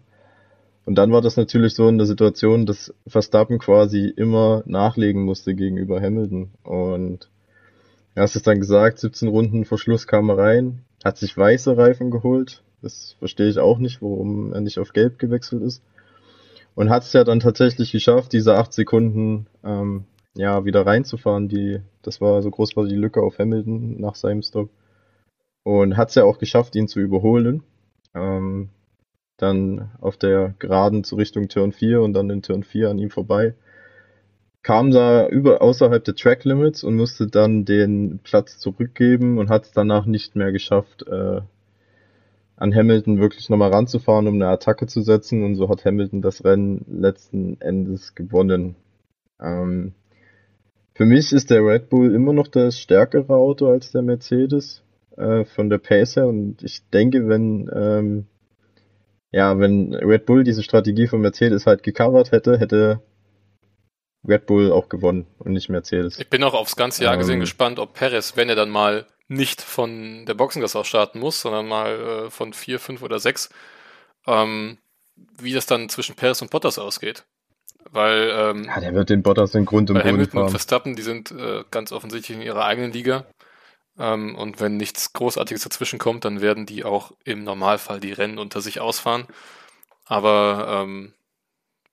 [0.86, 5.54] Und dann war das natürlich so in der Situation, dass Verstappen quasi immer nachlegen musste
[5.54, 6.50] gegenüber Hamilton.
[6.64, 7.30] Und
[8.16, 11.78] er hat es dann gesagt, 17 Runden vor Schluss kam er rein, hat sich weiße
[11.78, 15.84] Reifen geholt, das verstehe ich auch nicht, warum er nicht auf Gelb gewechselt ist.
[16.76, 20.06] Und hat es ja dann tatsächlich geschafft, diese acht Sekunden ähm,
[20.36, 21.50] ja wieder reinzufahren.
[21.50, 24.70] Die, das war so groß war die Lücke auf Hamilton nach seinem Stop.
[25.64, 27.64] Und hat es ja auch geschafft, ihn zu überholen.
[28.16, 28.70] Ähm,
[29.42, 33.10] dann auf der Geraden zu Richtung Turn 4 und dann in Turn 4 an ihm
[33.10, 33.56] vorbei.
[34.62, 39.66] Kam da über außerhalb der Track Limits und musste dann den Platz zurückgeben und hat
[39.66, 41.42] es danach nicht mehr geschafft, äh,
[42.58, 45.44] an Hamilton wirklich nochmal ranzufahren, um eine Attacke zu setzen.
[45.44, 48.76] Und so hat Hamilton das Rennen letzten Endes gewonnen.
[49.42, 49.94] Ähm,
[50.94, 54.84] für mich ist der Red Bull immer noch das stärkere Auto als der Mercedes
[55.16, 56.28] äh, von der Pace her.
[56.28, 58.26] Und ich denke, wenn ähm,
[59.32, 63.02] ja, wenn Red Bull diese Strategie von Mercedes halt gecovert hätte, hätte
[64.28, 66.20] Red Bull auch gewonnen und nicht Mercedes.
[66.20, 69.06] Ich bin auch aufs ganze Jahr gesehen ähm, gespannt, ob Perez, wenn er dann mal
[69.28, 73.50] nicht von der Boxengasse aus starten muss, sondern mal äh, von vier, fünf oder sechs,
[74.26, 74.78] ähm,
[75.40, 77.26] wie das dann zwischen Perez und Bottas ausgeht.
[77.92, 80.44] Weil ähm, ja, der wird den Bottas in Grund und Boden Hamilton fahren.
[80.46, 83.26] und Verstappen, die sind äh, ganz offensichtlich in ihrer eigenen Liga.
[84.00, 88.40] Ähm, und wenn nichts Großartiges dazwischen kommt, dann werden die auch im Normalfall die Rennen
[88.40, 89.28] unter sich ausfahren.
[90.06, 91.14] Aber ähm,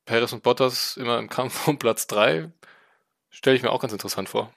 [0.07, 2.51] Perez und Bottas immer im Kampf um Platz 3
[3.29, 4.51] stelle ich mir auch ganz interessant vor.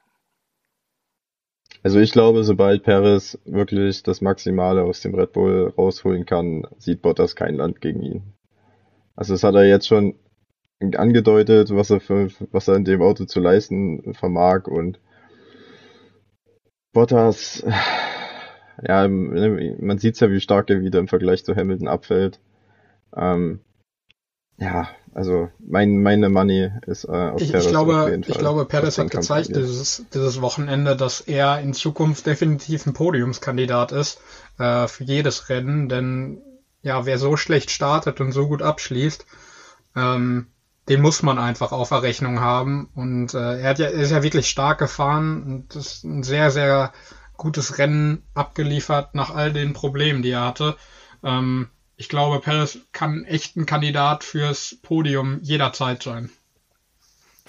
[1.82, 7.02] Also ich glaube, sobald Perez wirklich das Maximale aus dem Red Bull rausholen kann, sieht
[7.02, 8.34] Bottas kein Land gegen ihn.
[9.16, 10.16] Also das hat er jetzt schon
[10.80, 15.00] angedeutet, was er für, was er in dem Auto zu leisten vermag und
[16.94, 17.64] Bottas,
[18.88, 22.40] ja, man sieht ja, wie stark er wieder im Vergleich zu Hamilton abfällt.
[23.16, 23.62] Ähm,
[24.58, 28.32] ja, also mein, meine Money ist äh, auf ich, Perez ich glaube, auf jeden Fall.
[28.32, 33.92] Ich glaube, Perez hat gezeigt dieses, dieses Wochenende, dass er in Zukunft definitiv ein Podiumskandidat
[33.92, 34.22] ist
[34.58, 36.42] äh, für jedes Rennen, denn
[36.82, 39.26] ja, wer so schlecht startet und so gut abschließt,
[39.96, 40.48] ähm,
[40.90, 42.90] den muss man einfach auf der Rechnung haben.
[42.96, 46.50] Und äh, er, hat ja, er ist ja wirklich stark gefahren und ist ein sehr,
[46.50, 46.92] sehr
[47.38, 50.76] gutes Rennen abgeliefert nach all den Problemen, die er hatte.
[51.24, 56.32] Ähm, ich glaube, Perez kann echt ein Kandidat fürs Podium jederzeit sein.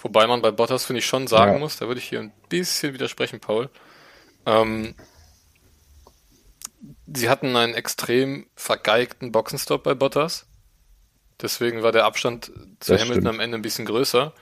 [0.02, 1.58] Wobei man bei Bottas, finde ich, schon sagen ja.
[1.58, 3.70] muss, da würde ich hier ein bisschen widersprechen, Paul.
[4.44, 4.94] Ähm,
[7.06, 10.46] sie hatten einen extrem vergeigten Boxenstopp bei Bottas.
[11.42, 12.46] Deswegen war der Abstand
[12.80, 13.28] zu das Hamilton stimmt.
[13.28, 14.32] am Ende ein bisschen größer.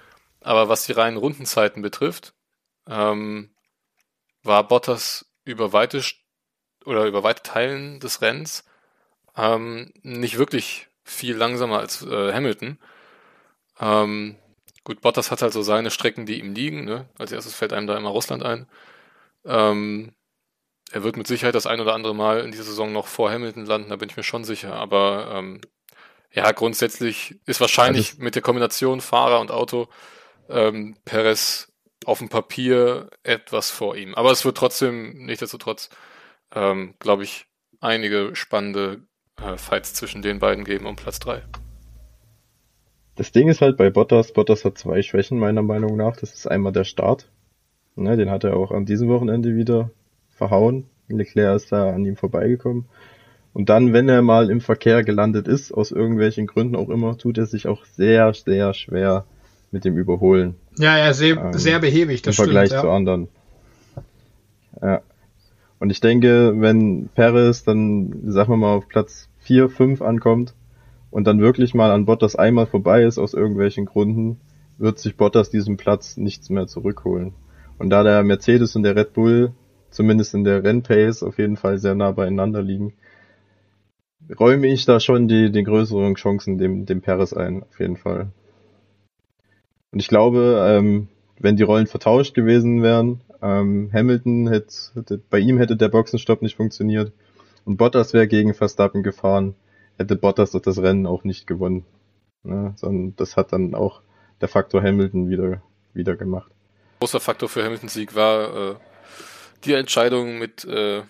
[0.40, 2.34] Aber was die reinen Rundenzeiten betrifft,
[2.88, 3.50] ähm,
[4.42, 6.02] war Bottas über weite
[6.84, 8.64] oder über weite Teilen des Rennens
[9.36, 12.78] ähm, nicht wirklich viel langsamer als äh, Hamilton.
[13.80, 14.36] Ähm,
[14.84, 16.84] gut, Bottas hat halt so seine Strecken, die ihm liegen.
[16.84, 17.08] Ne?
[17.18, 18.66] Als erstes fällt einem da immer Russland ein.
[19.44, 20.12] Ähm,
[20.90, 23.66] er wird mit Sicherheit das ein oder andere Mal in dieser Saison noch vor Hamilton
[23.66, 24.74] landen, da bin ich mir schon sicher.
[24.74, 25.60] Aber ähm,
[26.32, 29.88] ja, grundsätzlich ist wahrscheinlich also mit der Kombination Fahrer und Auto
[30.48, 31.72] ähm, Perez
[32.04, 34.14] auf dem Papier etwas vor ihm.
[34.14, 35.90] Aber es wird trotzdem, nichtsdestotrotz,
[36.54, 37.46] ähm, glaube ich,
[37.80, 39.02] einige spannende
[39.36, 41.42] äh, Fights zwischen den beiden geben um Platz 3.
[43.16, 46.16] Das Ding ist halt bei Bottas, Bottas hat zwei Schwächen meiner Meinung nach.
[46.16, 47.28] Das ist einmal der Start.
[47.96, 49.90] Ne, den hat er auch an diesem Wochenende wieder
[50.28, 50.88] verhauen.
[51.08, 52.88] Leclerc ist da an ihm vorbeigekommen.
[53.58, 57.38] Und dann, wenn er mal im Verkehr gelandet ist, aus irgendwelchen Gründen auch immer, tut
[57.38, 59.24] er sich auch sehr, sehr schwer
[59.72, 60.54] mit dem Überholen.
[60.78, 62.88] Ja, ist sehr, ähm, sehr behäbig, das Im Vergleich stimmt, ja.
[62.88, 63.28] zu anderen.
[64.80, 65.00] Ja.
[65.80, 70.54] Und ich denke, wenn Perez dann, sagen wir mal, auf Platz 4, 5 ankommt
[71.10, 74.38] und dann wirklich mal an Bottas einmal vorbei ist aus irgendwelchen Gründen,
[74.78, 77.32] wird sich Bottas diesen Platz nichts mehr zurückholen.
[77.76, 79.50] Und da der Mercedes und der Red Bull
[79.90, 82.92] zumindest in der Rennpace auf jeden Fall sehr nah beieinander liegen,
[84.38, 88.28] räume ich da schon die, die größeren Chancen dem, dem Perez ein, auf jeden Fall.
[89.90, 91.08] Und ich glaube, ähm,
[91.38, 96.42] wenn die Rollen vertauscht gewesen wären, ähm, Hamilton hätte, hätte, bei ihm hätte der Boxenstopp
[96.42, 97.12] nicht funktioniert
[97.64, 99.54] und Bottas wäre gegen Verstappen gefahren,
[99.96, 101.84] hätte Bottas das Rennen auch nicht gewonnen.
[102.42, 102.72] Ne?
[102.76, 104.02] Sondern das hat dann auch
[104.40, 105.62] der Faktor Hamilton wieder,
[105.94, 106.50] wieder gemacht.
[107.00, 108.74] Großer Faktor für Hamiltons Sieg war äh,
[109.64, 111.02] die Entscheidung mit äh,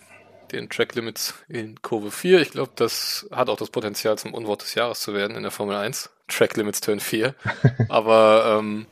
[0.53, 2.41] den Track Limits in Kurve 4.
[2.41, 5.53] Ich glaube, das hat auch das Potenzial zum Unwort des Jahres zu werden in der
[5.53, 6.11] Formel 1.
[6.29, 7.35] Track Limits Turn 4.
[7.89, 8.87] Aber ähm,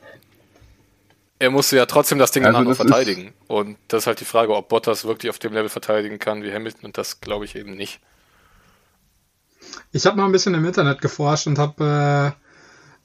[1.39, 3.33] er musste ja trotzdem das Ding also noch verteidigen.
[3.47, 6.51] Und das ist halt die Frage, ob Bottas wirklich auf dem Level verteidigen kann wie
[6.51, 6.85] Hamilton.
[6.85, 7.99] Und das glaube ich eben nicht.
[9.91, 12.43] Ich habe mal ein bisschen im Internet geforscht und habe äh,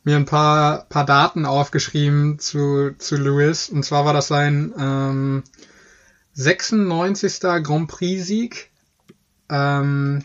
[0.05, 3.69] mir ein paar, paar Daten aufgeschrieben zu, zu Lewis.
[3.69, 5.43] Und zwar war das sein ähm,
[6.35, 7.41] 96.
[7.62, 8.70] Grand Prix-Sieg.
[9.49, 10.24] Ähm,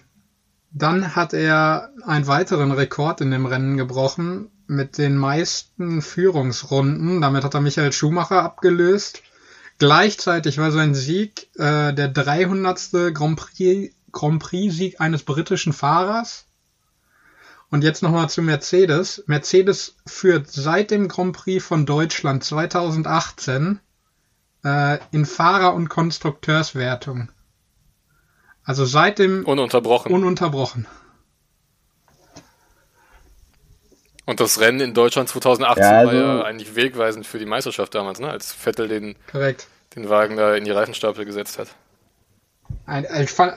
[0.71, 7.21] dann hat er einen weiteren Rekord in dem Rennen gebrochen mit den meisten Führungsrunden.
[7.21, 9.23] Damit hat er Michael Schumacher abgelöst.
[9.79, 13.13] Gleichzeitig war sein Sieg äh, der 300.
[13.13, 16.45] Grand Prix, Grand Prix Sieg eines britischen Fahrers.
[17.69, 19.23] Und jetzt nochmal zu Mercedes.
[19.27, 23.79] Mercedes führt seit dem Grand Prix von Deutschland 2018
[24.67, 27.29] äh, in Fahrer- und Konstrukteurswertung.
[28.63, 29.45] Also seit dem...
[29.45, 30.11] Ununterbrochen.
[30.11, 30.85] Ununterbrochen.
[34.25, 37.95] Und das Rennen in Deutschland 2018 ja, also, war ja eigentlich wegweisend für die Meisterschaft
[37.95, 38.29] damals, ne?
[38.29, 39.67] als Vettel den, korrekt.
[39.95, 41.69] den Wagen da in die Reifenstapel gesetzt hat.
[42.85, 43.53] Ein, ich fand,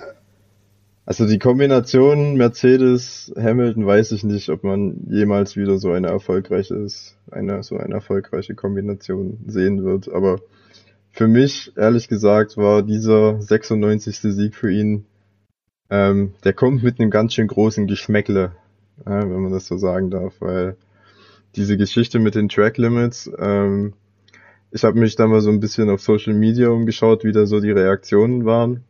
[1.06, 6.86] also die Kombination Mercedes-Hamilton weiß ich nicht, ob man jemals wieder so eine erfolgreiche,
[7.32, 10.08] eine, so eine erfolgreiche Kombination sehen wird.
[10.08, 10.38] Aber
[11.12, 14.18] für mich, ehrlich gesagt, war dieser 96.
[14.20, 15.06] Sieg für ihn,
[15.90, 18.52] ähm, der kommt mit einem ganz schön großen Geschmäckle,
[19.04, 20.76] ja, wenn man das so sagen darf, weil
[21.56, 23.94] diese Geschichte mit den Track Limits, ähm,
[24.70, 27.60] ich habe mich da mal so ein bisschen auf Social Media umgeschaut, wie da so
[27.60, 28.84] die Reaktionen waren.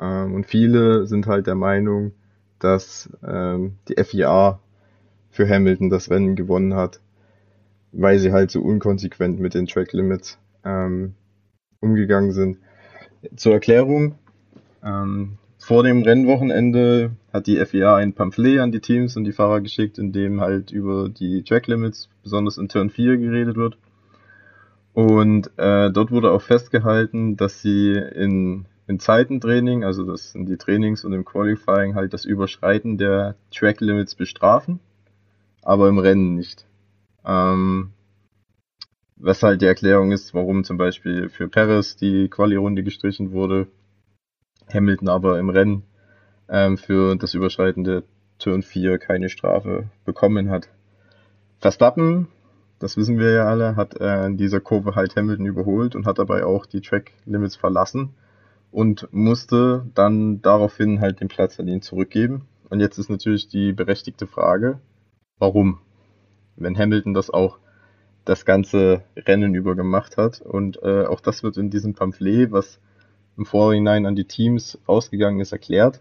[0.00, 2.12] Ähm, und viele sind halt der Meinung,
[2.58, 4.58] dass ähm, die FIA
[5.30, 7.00] für Hamilton das Rennen gewonnen hat,
[7.92, 11.14] weil sie halt so unkonsequent mit den Track Limits ähm,
[11.80, 12.58] umgegangen sind.
[13.36, 14.14] Zur Erklärung,
[14.82, 19.60] ähm, vor dem Rennwochenende hat die FIA ein Pamphlet an die Teams und die Fahrer
[19.60, 23.76] geschickt, in dem halt über die Track Limits, besonders in Turn 4, geredet wird.
[24.94, 30.56] Und äh, dort wurde auch festgehalten, dass sie in, in Zeitentraining, also das sind die
[30.56, 34.80] Trainings und im Qualifying halt das Überschreiten der Track Limits bestrafen,
[35.62, 36.66] aber im Rennen nicht.
[37.24, 37.90] Ähm,
[39.20, 43.68] was halt die Erklärung ist, warum zum Beispiel für Perez die Quali-Runde gestrichen wurde,
[44.72, 45.82] Hamilton aber im Rennen
[46.48, 48.02] ähm, für das Überschreiten der
[48.38, 50.68] Turn 4 keine Strafe bekommen hat.
[51.58, 52.28] Verstappen,
[52.78, 56.18] das wissen wir ja alle, hat äh, in dieser Kurve halt Hamilton überholt und hat
[56.18, 58.14] dabei auch die Track Limits verlassen
[58.70, 62.46] und musste dann daraufhin halt den Platz an ihn zurückgeben.
[62.70, 64.78] Und jetzt ist natürlich die berechtigte Frage,
[65.38, 65.78] warum?
[66.56, 67.58] Wenn Hamilton das auch
[68.24, 70.40] das ganze Rennen über gemacht hat.
[70.40, 72.80] Und äh, auch das wird in diesem Pamphlet, was
[73.36, 76.00] im Vorhinein an die Teams rausgegangen ist, erklärt.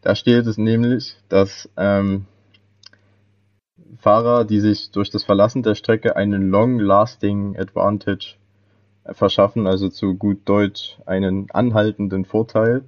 [0.00, 2.26] Da steht es nämlich, dass ähm,
[3.98, 8.34] Fahrer, die sich durch das Verlassen der Strecke einen long-lasting advantage
[9.04, 12.82] verschaffen, also zu gut Deutsch einen anhaltenden Vorteil,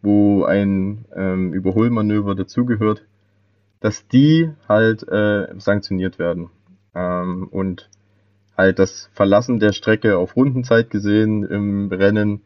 [0.00, 3.04] wo ein ähm, Überholmanöver dazugehört,
[3.80, 6.50] dass die halt äh, sanktioniert werden.
[6.94, 7.88] Ähm, und
[8.56, 12.42] halt das Verlassen der Strecke auf Rundenzeit gesehen im Rennen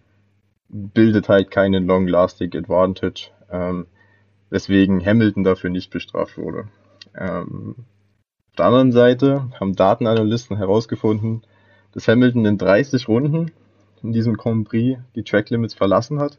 [0.68, 3.86] bildet halt keinen Long-Lasting Advantage, ähm,
[4.50, 6.68] weswegen Hamilton dafür nicht bestraft wurde.
[7.16, 7.74] Ähm,
[8.50, 11.42] auf der anderen Seite haben Datenanalysten herausgefunden,
[11.92, 13.52] dass Hamilton in 30 Runden
[14.02, 16.38] in diesem Grand Prix die Track Limits verlassen hat.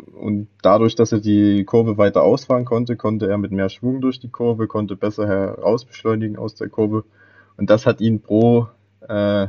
[0.00, 4.20] Und dadurch, dass er die Kurve weiter ausfahren konnte, konnte er mit mehr Schwung durch
[4.20, 7.04] die Kurve, konnte besser herausbeschleunigen aus der Kurve.
[7.56, 8.68] Und das hat ihn pro,
[9.08, 9.48] äh,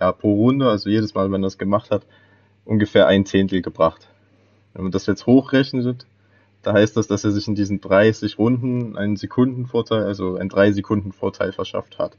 [0.00, 2.06] ja, pro Runde, also jedes Mal, wenn er das gemacht hat,
[2.64, 4.08] ungefähr ein Zehntel gebracht.
[4.72, 6.06] Wenn man das jetzt hochrechnet,
[6.62, 10.72] da heißt das, dass er sich in diesen 30 Runden einen Sekundenvorteil, also einen 3
[10.72, 12.16] Sekunden Vorteil verschafft hat.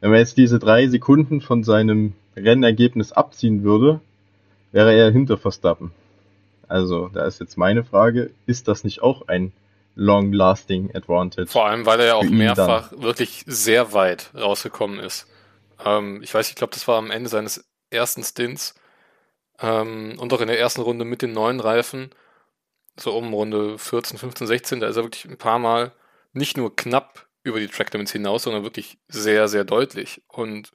[0.00, 4.00] Wenn man jetzt diese 3 Sekunden von seinem Rennergebnis abziehen würde,
[4.70, 5.92] wäre er hinter Verstappen.
[6.68, 9.52] Also, da ist jetzt meine Frage, ist das nicht auch ein
[9.94, 11.46] long-lasting Advantage?
[11.46, 13.02] Vor allem, weil er ja auch mehrfach dann?
[13.02, 15.26] wirklich sehr weit rausgekommen ist.
[15.84, 18.74] Ähm, ich weiß, ich glaube, das war am Ende seines ersten Stints
[19.60, 22.10] ähm, und auch in der ersten Runde mit den neuen Reifen,
[22.98, 25.92] so um Runde 14, 15, 16, da ist er wirklich ein paar Mal
[26.32, 30.22] nicht nur knapp über die Track Limits hinaus, sondern wirklich sehr, sehr deutlich.
[30.28, 30.72] Und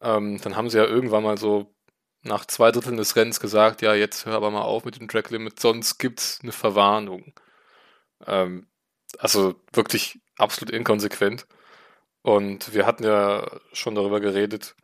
[0.00, 1.73] ähm, dann haben sie ja irgendwann mal so
[2.24, 5.30] nach zwei Dritteln des Rennens gesagt, ja, jetzt hör aber mal auf mit dem Track
[5.30, 7.34] Limit, sonst gibt's eine Verwarnung.
[8.26, 8.66] Ähm,
[9.18, 11.46] also wirklich absolut inkonsequent.
[12.22, 14.74] Und wir hatten ja schon darüber geredet,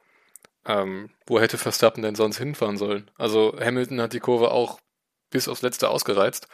[0.66, 3.10] ähm, wo hätte Verstappen denn sonst hinfahren sollen?
[3.16, 4.80] Also Hamilton hat die Kurve auch
[5.30, 6.48] bis aufs Letzte ausgereizt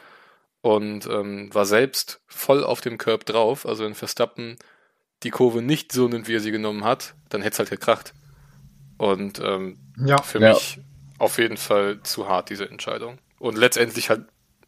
[0.60, 3.66] und ähm, war selbst voll auf dem Curb drauf.
[3.66, 4.56] Also wenn Verstappen
[5.22, 8.14] die Kurve nicht so nimmt, wie er sie genommen hat, dann hätte es halt gekracht.
[8.98, 10.20] Und ähm, ja.
[10.22, 10.50] für ja.
[10.50, 10.80] mich
[11.18, 13.18] auf jeden Fall zu hart, diese Entscheidung.
[13.38, 14.24] Und letztendlich halt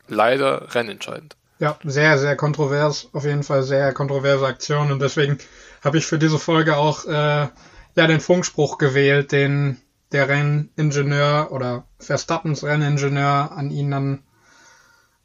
[0.07, 1.37] leider rennentscheidend.
[1.59, 3.09] Ja, sehr, sehr kontrovers.
[3.13, 4.93] Auf jeden Fall sehr kontroverse Aktion.
[4.93, 5.39] Und deswegen
[5.83, 7.49] habe ich für diese Folge auch äh,
[7.97, 9.81] ja den Funkspruch gewählt, den
[10.13, 14.23] der Renningenieur oder Verstappens Renningenieur an ihn dann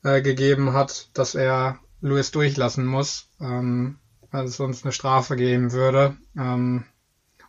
[0.04, 3.98] äh, gegeben hat, dass er Lewis durchlassen muss, ähm,
[4.32, 6.18] weil es sonst eine Strafe geben würde.
[6.38, 6.84] Ähm,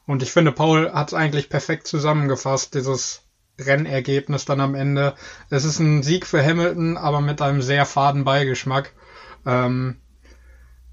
[0.07, 3.23] und ich finde, Paul hat es eigentlich perfekt zusammengefasst, dieses
[3.59, 5.15] Rennergebnis dann am Ende.
[5.51, 8.93] Es ist ein Sieg für Hamilton, aber mit einem sehr faden Beigeschmack.
[9.47, 9.97] Ähm,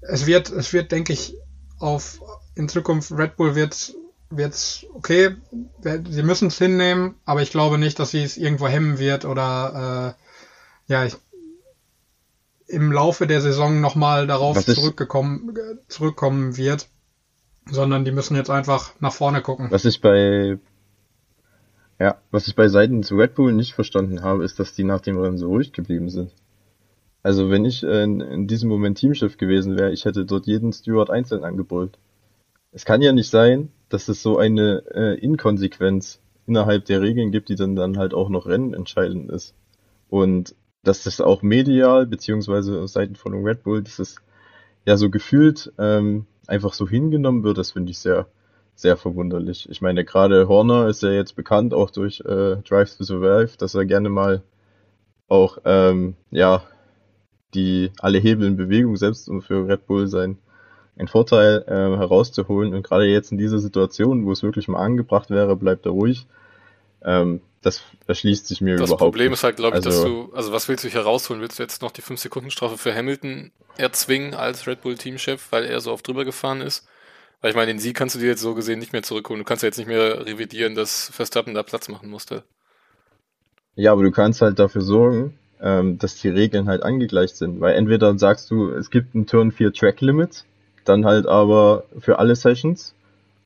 [0.00, 1.36] es wird, es wird, denke ich,
[1.78, 2.20] auf
[2.54, 3.94] in Zukunft Red Bull wird
[4.30, 5.36] wird's okay,
[5.82, 10.16] sie müssen es hinnehmen, aber ich glaube nicht, dass sie es irgendwo hemmen wird oder
[10.88, 11.16] äh, ja, ich,
[12.66, 15.54] im Laufe der Saison nochmal darauf zurückgekommen,
[15.88, 16.88] zurückkommen wird,
[17.70, 19.70] sondern die müssen jetzt einfach nach vorne gucken.
[19.70, 20.58] Was ich bei
[21.98, 25.00] ja, was ich bei Seiten zu Red Bull nicht verstanden habe, ist, dass die nach
[25.00, 26.32] dem Rennen so ruhig geblieben sind.
[27.22, 31.10] Also wenn ich in, in diesem Moment Teamchef gewesen wäre, ich hätte dort jeden Steward
[31.10, 31.98] einzeln angebrüllt.
[32.72, 37.48] Es kann ja nicht sein, dass es so eine äh, Inkonsequenz innerhalb der Regeln gibt,
[37.48, 39.54] die dann, dann halt auch noch rennentscheidend ist.
[40.08, 44.16] Und dass das auch medial, beziehungsweise Seiten von Red Bull, dass es
[44.84, 48.26] ja so gefühlt ähm, einfach so hingenommen wird, das finde ich sehr,
[48.74, 49.68] sehr verwunderlich.
[49.70, 53.74] Ich meine, gerade Horner ist ja jetzt bekannt, auch durch äh, Drive to Survive, dass
[53.74, 54.42] er gerne mal
[55.28, 56.62] auch, ähm, ja,
[57.54, 60.38] die alle Hebel in Bewegung setzt, um für Red Bull sein
[60.96, 62.74] einen Vorteil äh, herauszuholen.
[62.74, 66.26] Und gerade jetzt in dieser Situation, wo es wirklich mal angebracht wäre, bleibt er ruhig.
[67.04, 70.10] Ähm, das erschließt sich mir das überhaupt Das Problem ist halt, glaube ich, also, dass
[70.10, 71.40] du, also was willst du hier rausholen?
[71.40, 75.92] Willst du jetzt noch die 5-Sekunden-Strafe für Hamilton erzwingen als Red Bull-Teamchef, weil er so
[75.92, 76.86] oft drüber gefahren ist?
[77.40, 79.40] Weil ich meine, den Sieg kannst du dir jetzt so gesehen nicht mehr zurückholen.
[79.40, 82.44] Du kannst ja jetzt nicht mehr revidieren, dass Verstappen da Platz machen musste.
[83.74, 87.60] Ja, aber du kannst halt dafür sorgen, ähm, dass die Regeln halt angegleicht sind.
[87.60, 90.44] Weil entweder sagst du, es gibt ein Turn 4 Track Limit,
[90.84, 92.94] dann halt aber für alle Sessions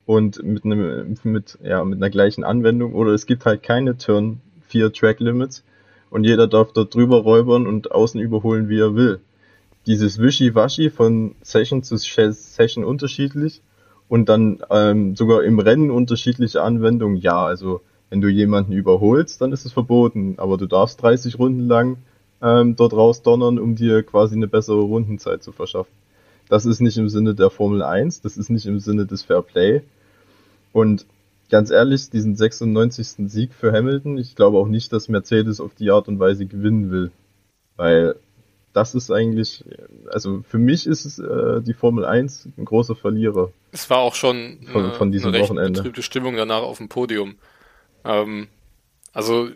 [0.06, 4.40] und mit einem mit ja mit einer gleichen Anwendung oder es gibt halt keine Turn
[4.68, 5.64] 4 Track Limits
[6.10, 9.20] und jeder darf dort drüber räubern und außen überholen, wie er will.
[9.86, 13.60] Dieses Wischiwaschi von Session zu Session unterschiedlich
[14.08, 17.16] und dann ähm, sogar im Rennen unterschiedliche Anwendungen.
[17.16, 17.80] Ja, also
[18.10, 21.98] wenn du jemanden überholst, dann ist es verboten, aber du darfst 30 Runden lang
[22.42, 25.92] ähm, dort rausdonnern, um dir quasi eine bessere Rundenzeit zu verschaffen.
[26.48, 29.42] Das ist nicht im Sinne der Formel 1, das ist nicht im Sinne des Fair
[29.42, 29.82] Play.
[30.76, 31.06] Und
[31.48, 33.30] ganz ehrlich, diesen 96.
[33.30, 36.90] Sieg für Hamilton, ich glaube auch nicht, dass Mercedes auf die Art und Weise gewinnen
[36.90, 37.12] will.
[37.76, 38.16] Weil
[38.74, 39.64] das ist eigentlich,
[40.12, 43.52] also für mich ist es äh, die Formel 1 ein großer Verlierer.
[43.72, 45.80] Es war auch schon von, eine, von diesem eine recht Wochenende.
[45.80, 47.36] betrübte Stimmung danach auf dem Podium.
[48.04, 48.48] Ähm,
[49.14, 49.48] also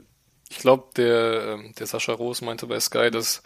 [0.49, 3.43] ich glaube, der, ähm, der Sascha Roos meinte bei Sky, dass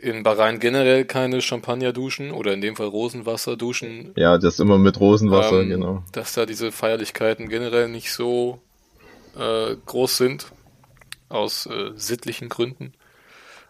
[0.00, 4.12] in Bahrain generell keine Champagner-Duschen oder in dem Fall Rosenwasser-Duschen.
[4.16, 6.04] Ja, das immer mit Rosenwasser, ähm, genau.
[6.12, 8.60] Dass da diese Feierlichkeiten generell nicht so
[9.38, 10.46] äh, groß sind,
[11.28, 12.94] aus äh, sittlichen Gründen.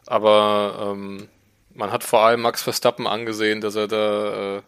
[0.06, 1.28] Aber ähm,
[1.74, 4.62] man hat vor allem Max Verstappen angesehen, dass er da äh,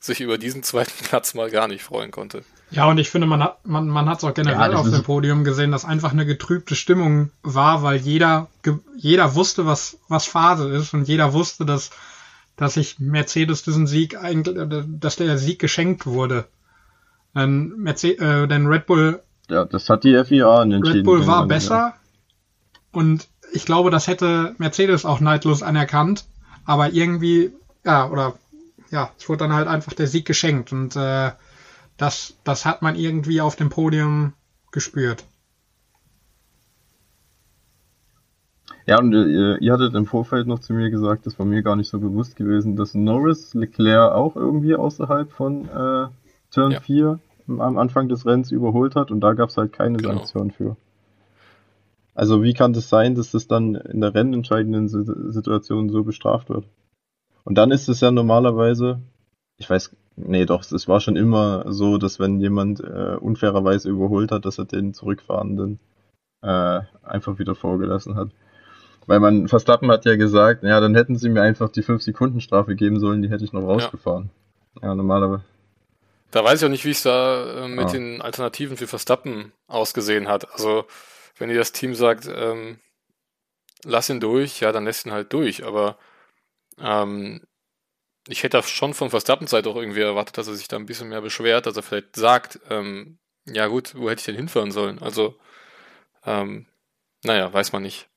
[0.00, 2.44] sich über diesen zweiten Platz mal gar nicht freuen konnte.
[2.70, 5.02] Ja, und ich finde, man hat man, man hat es auch generell ja, auf dem
[5.02, 8.48] Podium gesehen, dass einfach eine getrübte Stimmung war, weil jeder
[8.96, 11.90] jeder wusste, was was Phase ist und jeder wusste, dass
[12.56, 16.46] dass sich Mercedes diesen Sieg eigentlich, äh, dass der Sieg geschenkt wurde.
[17.34, 20.86] Denn, Mercedes, äh, denn Red Bull ja, das hat die FIA entschieden.
[20.86, 21.94] Red Bull war besser
[22.92, 26.26] und ich glaube, das hätte Mercedes auch neidlos anerkannt,
[26.66, 27.52] aber irgendwie,
[27.84, 28.34] ja, oder
[28.90, 31.30] ja, es wurde dann halt einfach der Sieg geschenkt und äh,
[31.98, 34.32] das, das hat man irgendwie auf dem Podium
[34.70, 35.24] gespürt.
[38.86, 41.62] Ja, und ihr, äh, ihr hattet im Vorfeld noch zu mir gesagt, das war mir
[41.62, 46.06] gar nicht so bewusst gewesen, dass Norris Leclerc auch irgendwie außerhalb von äh,
[46.50, 46.80] Turn ja.
[46.80, 47.18] 4
[47.48, 50.14] am Anfang des Rennens überholt hat und da gab es halt keine genau.
[50.14, 50.76] Sanktion für.
[52.14, 56.66] Also wie kann das sein, dass das dann in der rennentscheidenden Situation so bestraft wird?
[57.44, 59.00] Und dann ist es ja normalerweise,
[59.56, 59.94] ich weiß,
[60.26, 64.58] nee doch, es war schon immer so, dass wenn jemand äh, unfairerweise überholt hat, dass
[64.58, 65.78] er den Zurückfahrenden
[66.42, 68.30] äh, einfach wieder vorgelassen hat.
[69.06, 73.00] Weil man, Verstappen hat ja gesagt, ja, dann hätten sie mir einfach die 5-Sekunden-Strafe geben
[73.00, 74.30] sollen, die hätte ich noch rausgefahren.
[74.82, 75.44] Ja, ja normalerweise.
[76.30, 77.92] Da weiß ich auch nicht, wie es da äh, mit ja.
[77.92, 80.52] den Alternativen für Verstappen ausgesehen hat.
[80.52, 80.84] Also,
[81.38, 82.78] wenn ihr das Team sagt, ähm,
[83.82, 85.64] lass ihn durch, ja, dann lässt ihn halt durch.
[85.64, 85.96] Aber
[86.78, 87.40] ähm,
[88.28, 91.22] ich hätte schon von Verstappen-Seite auch irgendwie erwartet, dass er sich da ein bisschen mehr
[91.22, 95.00] beschwert, dass er vielleicht sagt, ähm, ja gut, wo hätte ich denn hinfahren sollen?
[95.00, 95.34] Also,
[96.24, 96.66] ähm,
[97.24, 98.08] naja, weiß man nicht.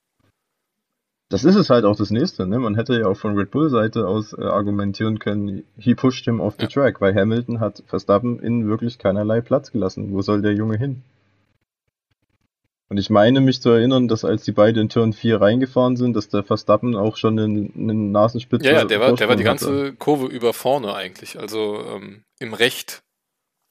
[1.30, 2.59] Das ist es halt auch das nächste, ne?
[2.59, 6.41] Man hätte ja auch von Red Bull Seite aus äh, argumentieren können, he pushed him
[6.41, 6.68] off the ja.
[6.68, 10.12] track, weil Hamilton hat Verstappen in wirklich keinerlei Platz gelassen.
[10.12, 11.03] Wo soll der Junge hin?
[12.92, 16.14] Und ich meine mich zu erinnern, dass als die beiden in Turn 4 reingefahren sind,
[16.14, 19.46] dass der Verstappen auch schon eine, eine Nasenspitze Ja, ja, der war, der war die
[19.46, 19.94] ganze hatte.
[19.94, 23.02] Kurve über vorne eigentlich, also ähm, im Recht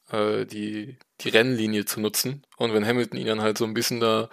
[0.09, 2.47] äh, die, die Rennlinie zu nutzen.
[2.57, 4.27] Und wenn Hamilton ihn dann halt so ein bisschen da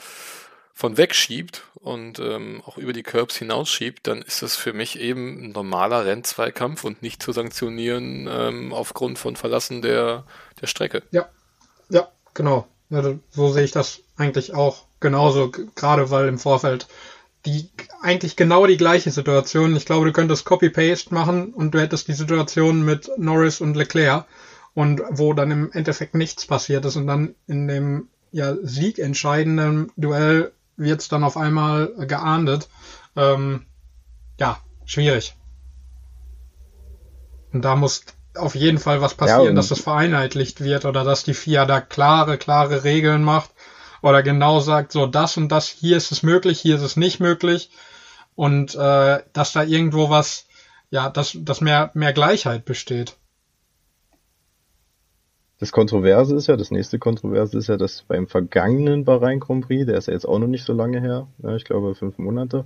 [0.73, 5.39] von wegschiebt und ähm, auch über die Curbs hinausschiebt, dann ist das für mich eben
[5.39, 10.25] ein normaler Rennzweikampf und nicht zu sanktionieren ähm, aufgrund von Verlassen der,
[10.63, 11.03] der Strecke.
[11.11, 11.29] Ja,
[11.91, 12.67] ja, genau.
[12.89, 16.87] Ja, so sehe ich das eigentlich auch genauso, gerade weil im Vorfeld
[17.47, 17.71] die
[18.03, 19.77] eigentlich genau die gleiche Situation.
[19.77, 24.27] Ich glaube, du könntest Copy-Paste machen und du hättest die Situation mit Norris und Leclerc
[24.75, 30.53] und wo dann im Endeffekt nichts passiert ist und dann in dem ja siegentscheidenden Duell
[30.77, 32.69] wird es dann auf einmal geahndet.
[33.17, 33.67] Ähm,
[34.39, 35.35] ja, schwierig.
[37.53, 38.05] Und da muss
[38.35, 41.81] auf jeden Fall was passieren, ja, dass das vereinheitlicht wird oder dass die FIA da
[41.81, 43.51] klare, klare Regeln macht
[44.03, 47.21] oder genau sagt, so das und das, hier ist es möglich, hier ist es nicht
[47.21, 47.71] möglich
[48.35, 50.47] und äh, dass da irgendwo was,
[50.91, 53.17] ja, dass, dass mehr, mehr Gleichheit besteht.
[55.59, 59.87] Das Kontroverse ist ja, das nächste Kontroverse ist ja, dass beim vergangenen Bahrain Grand Prix,
[59.87, 62.65] der ist ja jetzt auch noch nicht so lange her, ja, ich glaube fünf Monate,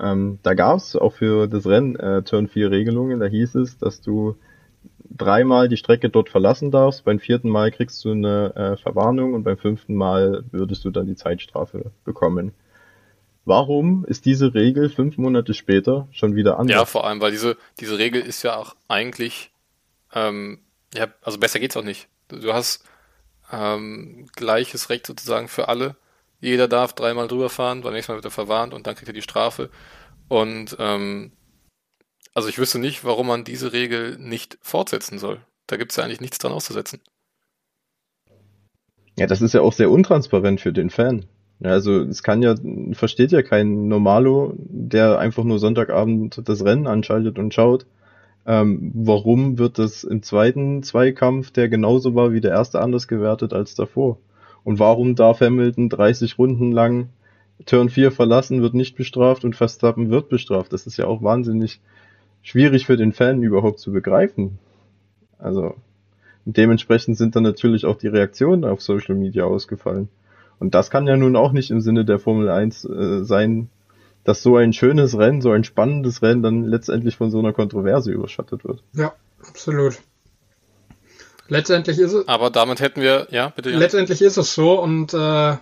[0.00, 3.78] ähm, da gab es auch für das Rennen äh, Turn 4 Regelungen, da hieß es,
[3.78, 4.36] dass du
[5.16, 9.44] dreimal die Strecke dort verlassen darfst, beim vierten Mal kriegst du eine äh, Verwarnung und
[9.44, 12.52] beim fünften Mal würdest du dann die Zeitstrafe bekommen.
[13.44, 16.74] Warum ist diese Regel fünf Monate später schon wieder anders?
[16.74, 19.50] Ja, vor allem, weil diese, diese Regel ist ja auch eigentlich,
[20.14, 20.60] ähm,
[20.94, 22.08] ja, also besser geht's auch nicht.
[22.28, 22.84] Du hast
[23.52, 25.96] ähm, gleiches Recht sozusagen für alle.
[26.40, 29.14] Jeder darf dreimal drüber fahren, beim nächsten Mal wird er verwarnt und dann kriegt er
[29.14, 29.70] die Strafe.
[30.28, 31.32] Und ähm,
[32.34, 35.40] also ich wüsste nicht, warum man diese Regel nicht fortsetzen soll.
[35.66, 37.00] Da gibt es ja eigentlich nichts dran auszusetzen.
[39.16, 41.26] Ja, das ist ja auch sehr untransparent für den Fan.
[41.62, 42.56] Also es kann ja,
[42.92, 47.86] versteht ja kein Normalo, der einfach nur Sonntagabend das Rennen anschaltet und schaut,
[48.46, 53.52] ähm, warum wird das im zweiten Zweikampf, der genauso war wie der erste, anders gewertet
[53.52, 54.18] als davor?
[54.64, 57.08] Und warum darf Hamilton 30 Runden lang
[57.66, 60.72] Turn 4 verlassen, wird nicht bestraft und Verstappen wird bestraft?
[60.72, 61.80] Das ist ja auch wahnsinnig
[62.44, 64.58] schwierig für den Fan überhaupt zu begreifen.
[65.38, 65.74] Also
[66.44, 70.08] dementsprechend sind dann natürlich auch die Reaktionen auf Social Media ausgefallen.
[70.60, 73.70] Und das kann ja nun auch nicht im Sinne der Formel 1 äh, sein,
[74.22, 78.12] dass so ein schönes Rennen, so ein spannendes Rennen dann letztendlich von so einer Kontroverse
[78.12, 78.82] überschattet wird.
[78.92, 79.14] Ja,
[79.46, 79.98] absolut.
[81.48, 82.28] Letztendlich ist es.
[82.28, 83.70] Aber damit hätten wir, ja, bitte.
[83.70, 83.78] Ja.
[83.78, 85.56] Letztendlich ist es so und äh,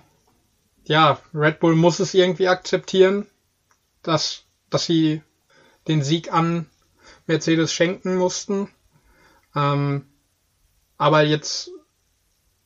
[0.85, 3.27] ja, Red Bull muss es irgendwie akzeptieren,
[4.03, 5.23] dass, dass sie
[5.89, 6.67] den Sieg an
[7.27, 8.69] Mercedes schenken mussten.
[9.55, 10.07] Ähm,
[10.99, 11.71] aber jetzt,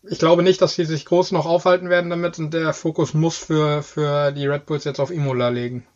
[0.02, 3.38] ich glaube nicht, dass sie sich groß noch aufhalten werden damit und der Fokus muss
[3.38, 5.86] für, für die Red Bulls jetzt auf Imola legen.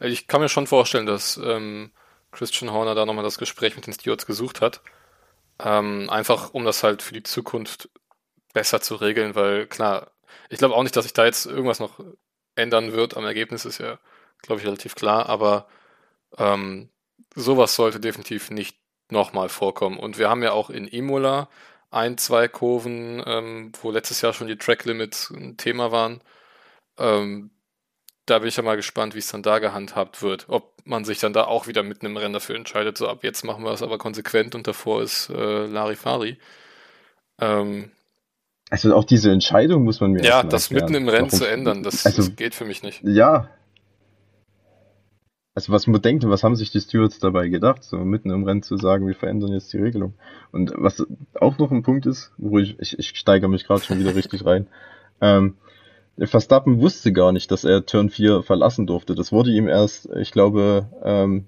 [0.00, 1.90] Ich kann mir schon vorstellen, dass ähm,
[2.30, 4.80] Christian Horner da nochmal das Gespräch mit den Stewards gesucht hat.
[5.58, 7.90] Ähm, einfach um das halt für die Zukunft
[8.52, 10.12] besser zu regeln, weil klar,
[10.48, 12.00] ich glaube auch nicht, dass sich da jetzt irgendwas noch
[12.54, 13.16] ändern wird.
[13.16, 13.98] Am Ergebnis ist ja,
[14.42, 15.66] glaube ich, relativ klar, aber
[16.36, 16.88] ähm,
[17.34, 18.76] sowas sollte definitiv nicht
[19.10, 19.98] nochmal vorkommen.
[19.98, 21.48] Und wir haben ja auch in Imola
[21.90, 26.20] ein, zwei Kurven, ähm, wo letztes Jahr schon die Track Limits ein Thema waren.
[26.98, 27.50] Ähm,
[28.26, 30.46] da bin ich ja mal gespannt, wie es dann da gehandhabt wird.
[30.48, 33.44] Ob man sich dann da auch wieder mitten im Rennen dafür entscheidet, so ab jetzt
[33.44, 36.38] machen wir es aber konsequent und davor ist äh, Larifari.
[37.40, 37.90] Ähm,
[38.70, 41.38] also auch diese Entscheidung muss man mir Ja, das mitten im Rennen Warum?
[41.38, 43.02] zu ändern, das, also, das geht für mich nicht.
[43.02, 43.48] Ja,
[45.58, 48.62] also was man denkt, was haben sich die Stewards dabei gedacht, so mitten im Rennen
[48.62, 50.14] zu sagen, wir verändern jetzt die Regelung.
[50.52, 51.04] Und was
[51.34, 54.46] auch noch ein Punkt ist, wo ich, ich, ich steigere mich gerade schon wieder richtig
[54.46, 54.68] rein,
[55.20, 55.56] ähm,
[56.16, 59.16] Verstappen wusste gar nicht, dass er Turn 4 verlassen durfte.
[59.16, 61.46] Das wurde ihm erst, ich glaube, ähm,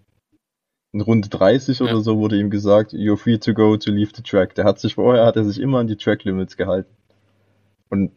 [0.93, 1.87] in Runde 30 ja.
[1.87, 4.57] oder so wurde ihm gesagt, you're free to go to leave the track.
[4.57, 6.93] Der hat sich vorher, hat er sich immer an die Track Limits gehalten.
[7.91, 8.11] Und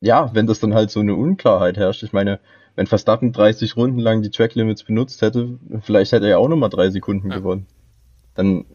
[0.00, 2.40] ja, wenn das dann halt so eine Unklarheit herrscht, ich meine,
[2.76, 6.48] wenn Verstappen 30 Runden lang die Track Limits benutzt hätte, vielleicht hätte er ja auch
[6.48, 7.38] nochmal drei Sekunden ja.
[7.38, 7.66] gewonnen.
[8.34, 8.66] Dann,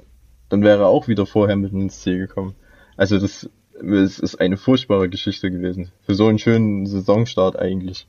[0.49, 2.55] dann wäre er auch wieder vorher mit ins Ziel gekommen.
[2.97, 3.47] Also das,
[3.79, 5.91] es ist eine furchtbare Geschichte gewesen.
[6.05, 8.07] Für so einen schönen Saisonstart eigentlich.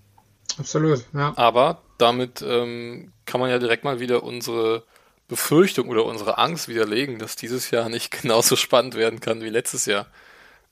[0.59, 1.34] Absolut, ja.
[1.36, 4.84] Aber damit ähm, kann man ja direkt mal wieder unsere
[5.28, 9.84] Befürchtung oder unsere Angst widerlegen, dass dieses Jahr nicht genauso spannend werden kann wie letztes
[9.84, 10.07] Jahr.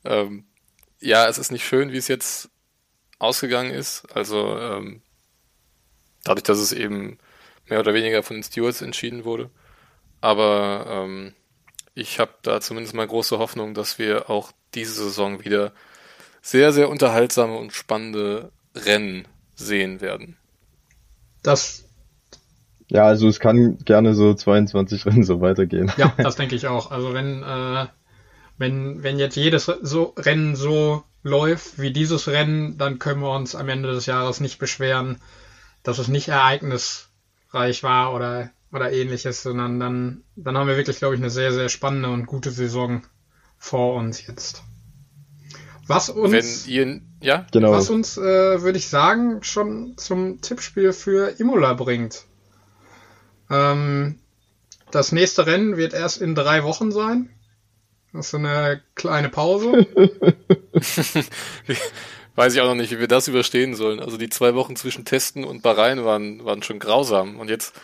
[0.04, 0.44] Ähm,
[0.98, 2.48] ja, es ist nicht schön, wie es jetzt
[3.18, 4.06] ausgegangen ist.
[4.14, 5.02] Also ähm,
[6.24, 7.18] dadurch, dass es eben
[7.68, 9.50] mehr oder weniger von den Stewards entschieden wurde.
[10.20, 11.32] Aber ähm,
[11.94, 15.72] ich habe da zumindest mal große Hoffnung, dass wir auch diese Saison wieder
[16.42, 20.36] sehr, sehr unterhaltsame und spannende Rennen sehen werden.
[21.42, 21.84] Das.
[22.88, 25.92] Ja, also es kann gerne so 22 Rennen so weitergehen.
[25.96, 26.90] Ja, das denke ich auch.
[26.90, 27.86] Also wenn, äh,
[28.58, 33.54] wenn, wenn jetzt jedes so Rennen so läuft wie dieses Rennen, dann können wir uns
[33.54, 35.20] am Ende des Jahres nicht beschweren,
[35.82, 41.14] dass es nicht ereignisreich war oder, oder ähnliches, sondern dann, dann haben wir wirklich, glaube
[41.14, 43.02] ich, eine sehr, sehr spannende und gute Saison
[43.58, 44.62] vor uns jetzt.
[45.86, 47.46] Was uns, ihr, ja?
[47.50, 47.72] genau.
[47.72, 52.24] was uns äh, würde ich sagen, schon zum Tippspiel für Imola bringt.
[53.50, 54.20] Ähm,
[54.92, 57.30] das nächste Rennen wird erst in drei Wochen sein.
[58.12, 59.86] Das ist eine kleine Pause.
[62.36, 64.00] Weiß ich auch noch nicht, wie wir das überstehen sollen.
[64.00, 67.38] Also die zwei Wochen zwischen Testen und Bahrain waren, waren schon grausam.
[67.38, 67.74] Und jetzt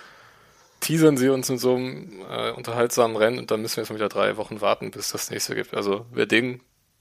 [0.81, 3.97] teasern sie uns in so einem äh, unterhaltsamen Rennen und dann müssen wir jetzt mal
[3.97, 5.75] wieder drei Wochen warten, bis das nächste gibt.
[5.75, 6.61] Also wer den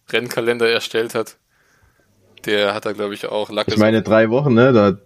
[0.09, 1.37] Rennkalender erstellt hat,
[2.45, 3.67] der hat da glaube ich auch Lack.
[3.67, 4.71] Ich meine drei Wochen, ne?
[4.73, 4.97] Da,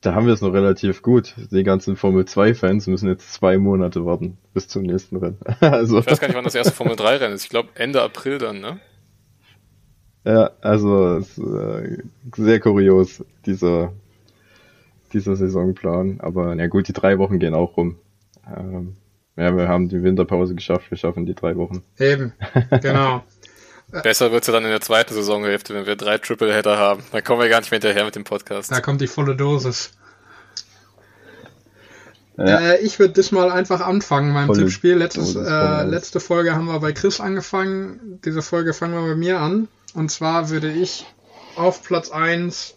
[0.00, 1.34] da haben wir es noch relativ gut.
[1.50, 5.38] Die ganzen Formel 2 Fans müssen jetzt zwei Monate warten bis zum nächsten Rennen.
[5.60, 6.00] also.
[6.00, 7.44] Ich weiß gar nicht, wann das erste Formel 3 Rennen ist.
[7.44, 8.80] Ich glaube Ende April dann, ne?
[10.26, 11.98] Ja, also ist, äh,
[12.36, 13.92] sehr kurios, dieser,
[15.12, 16.18] dieser Saisonplan.
[16.18, 17.96] Aber na gut, die drei Wochen gehen auch rum.
[18.44, 18.96] Ähm,
[19.36, 21.84] ja, wir haben die Winterpause geschafft, wir schaffen die drei Wochen.
[21.98, 22.32] Eben,
[22.82, 23.22] genau.
[24.02, 27.04] Besser wird's ja dann in der zweiten Saisonhälfte, wenn wir drei Triple-Header haben.
[27.12, 28.72] Dann kommen wir gar nicht mehr hinterher mit dem Podcast.
[28.72, 29.92] Da kommt die volle Dosis.
[32.36, 32.60] Ja.
[32.60, 34.94] Äh, ich würde diesmal einfach anfangen, meinem Voll Tippspiel.
[34.94, 38.20] Letztes, äh, letzte Folge haben wir bei Chris angefangen.
[38.24, 39.68] Diese Folge fangen wir bei mir an.
[39.94, 41.06] Und zwar würde ich
[41.56, 42.76] auf Platz 1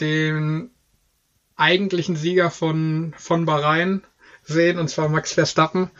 [0.00, 0.70] den
[1.56, 4.02] eigentlichen Sieger von, von Bahrain
[4.42, 5.90] sehen, und zwar Max Verstappen.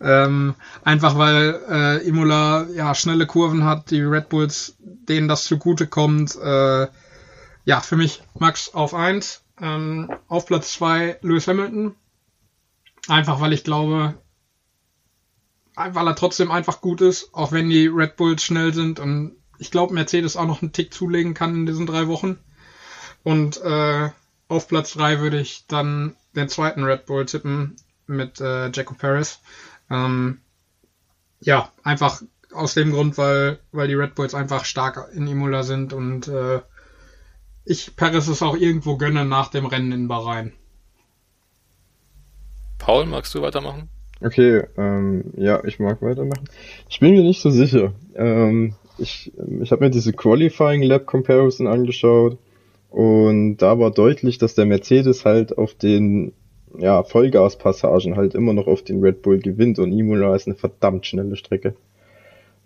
[0.00, 5.86] Ähm, einfach weil äh, Imola ja schnelle Kurven hat, die Red Bulls, denen das zugute
[5.86, 6.36] kommt.
[6.36, 6.88] Äh,
[7.64, 9.43] ja, für mich Max auf 1.
[9.60, 11.94] Ähm, auf Platz 2 Lewis Hamilton.
[13.08, 14.14] Einfach weil ich glaube,
[15.76, 19.70] weil er trotzdem einfach gut ist, auch wenn die Red Bulls schnell sind und ich
[19.70, 22.38] glaube, Mercedes auch noch einen Tick zulegen kann in diesen drei Wochen.
[23.22, 24.10] Und äh,
[24.48, 27.76] auf Platz 3 würde ich dann den zweiten Red Bull tippen
[28.06, 29.40] mit äh, Jaco Paris.
[29.90, 30.40] Ähm,
[31.40, 35.92] ja, einfach aus dem Grund, weil, weil die Red Bulls einfach stark in Imola sind
[35.92, 36.60] und äh,
[37.64, 40.52] ich Paris es auch irgendwo gönne nach dem Rennen in Bahrain.
[42.78, 43.88] Paul, magst du weitermachen?
[44.20, 46.44] Okay, ähm, ja, ich mag weitermachen.
[46.88, 47.92] Ich bin mir nicht so sicher.
[48.14, 52.38] Ähm, ich, ich habe mir diese Qualifying Lab Comparison angeschaut
[52.90, 56.32] und da war deutlich, dass der Mercedes halt auf den
[56.78, 61.06] ja, Vollgaspassagen halt immer noch auf den Red Bull gewinnt und Imola ist eine verdammt
[61.06, 61.74] schnelle Strecke.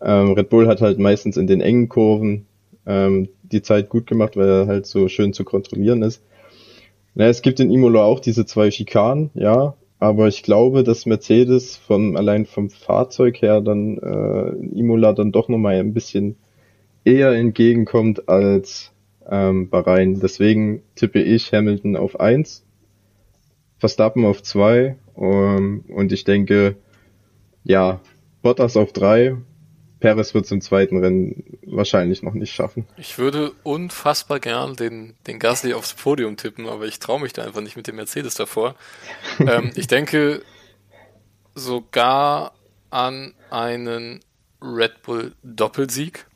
[0.00, 2.46] Ähm, Red Bull hat halt meistens in den engen Kurven
[2.88, 6.22] ähm, die Zeit gut gemacht, weil er halt so schön zu kontrollieren ist.
[7.14, 11.76] Na, es gibt in Imola auch diese zwei Schikanen, ja, aber ich glaube, dass Mercedes
[11.76, 16.36] von allein vom Fahrzeug her dann äh, Imola dann doch nochmal ein bisschen
[17.04, 18.92] eher entgegenkommt als
[19.28, 20.20] ähm, Bahrain.
[20.20, 22.64] Deswegen tippe ich Hamilton auf eins,
[23.78, 26.76] Verstappen auf zwei ähm, und ich denke,
[27.64, 28.00] ja,
[28.42, 29.36] Bottas auf drei
[30.00, 32.86] Perez wird es im zweiten Rennen wahrscheinlich noch nicht schaffen.
[32.96, 37.42] Ich würde unfassbar gern den, den Gasly aufs Podium tippen, aber ich traue mich da
[37.42, 38.76] einfach nicht mit dem Mercedes davor.
[39.40, 40.42] ähm, ich denke
[41.54, 42.52] sogar
[42.90, 44.20] an einen
[44.62, 46.26] Red Bull Doppelsieg.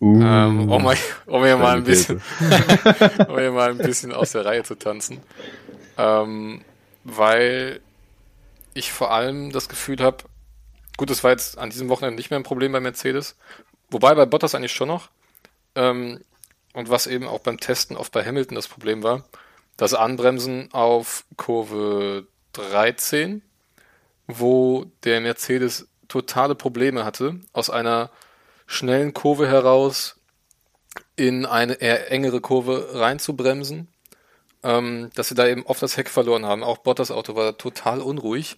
[0.00, 0.84] Uh, ähm, um,
[1.26, 2.20] um hier mal ein bisschen,
[3.28, 5.20] um hier mal ein bisschen aus der Reihe zu tanzen.
[5.96, 6.62] Ähm,
[7.04, 7.80] weil
[8.74, 10.24] ich vor allem das Gefühl habe,
[11.02, 13.34] gut, das war jetzt an diesem Wochenende nicht mehr ein Problem bei Mercedes,
[13.90, 15.08] wobei bei Bottas eigentlich schon noch.
[15.74, 16.20] Ähm,
[16.74, 19.24] und was eben auch beim Testen oft bei Hamilton das Problem war,
[19.76, 23.42] das Anbremsen auf Kurve 13,
[24.28, 28.08] wo der Mercedes totale Probleme hatte, aus einer
[28.68, 30.20] schnellen Kurve heraus
[31.16, 33.88] in eine eher engere Kurve reinzubremsen,
[34.62, 36.62] ähm, dass sie da eben oft das Heck verloren haben.
[36.62, 38.56] Auch Bottas Auto war total unruhig.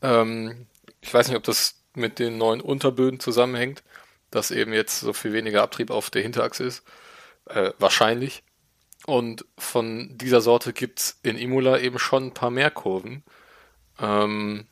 [0.00, 0.66] Ähm,
[1.06, 3.82] ich weiß nicht, ob das mit den neuen Unterböden zusammenhängt,
[4.30, 6.82] dass eben jetzt so viel weniger Abtrieb auf der Hinterachse ist.
[7.46, 8.42] Äh, wahrscheinlich.
[9.06, 13.22] Und von dieser Sorte gibt's in Imola eben schon ein paar mehr Kurven.
[14.00, 14.66] Ähm,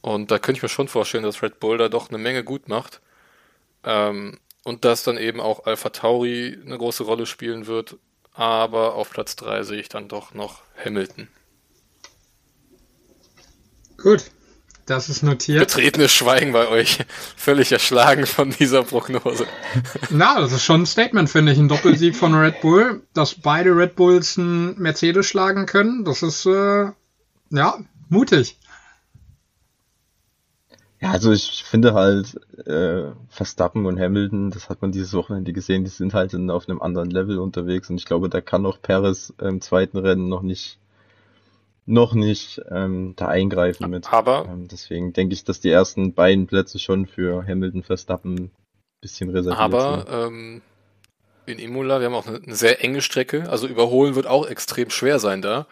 [0.00, 2.68] und da könnte ich mir schon vorstellen, dass Red Bull da doch eine Menge gut
[2.68, 3.00] macht.
[3.84, 7.96] Ähm, und dass dann eben auch Alpha Tauri eine große Rolle spielen wird.
[8.32, 11.28] Aber auf Platz 3 sehe ich dann doch noch Hamilton.
[13.96, 14.30] Gut,
[14.86, 15.58] das ist notiert.
[15.58, 17.04] Betretenes Schweigen bei euch.
[17.36, 19.46] Völlig erschlagen von dieser Prognose.
[20.10, 21.58] Na, das ist schon ein Statement, finde ich.
[21.58, 23.02] Ein Doppelsieg von Red Bull.
[23.12, 26.90] Dass beide Red Bulls einen Mercedes schlagen können, das ist, äh,
[27.50, 27.78] ja,
[28.08, 28.56] mutig.
[31.00, 35.84] Ja, also ich finde halt, äh, Verstappen und Hamilton, das hat man dieses Wochenende gesehen,
[35.84, 38.80] die sind halt in, auf einem anderen Level unterwegs und ich glaube, da kann auch
[38.80, 40.78] Perez im zweiten Rennen noch nicht
[41.86, 44.12] noch nicht ähm, da eingreifen mit.
[44.12, 48.50] Aber ähm, deswegen denke ich, dass die ersten beiden Plätze schon für Hamilton Verstappen ein
[49.00, 50.08] bisschen reserviert aber, sind.
[50.08, 50.62] Aber ähm,
[51.46, 54.90] in Imola, wir haben auch eine, eine, sehr enge Strecke, also überholen wird auch extrem
[54.90, 55.66] schwer sein da.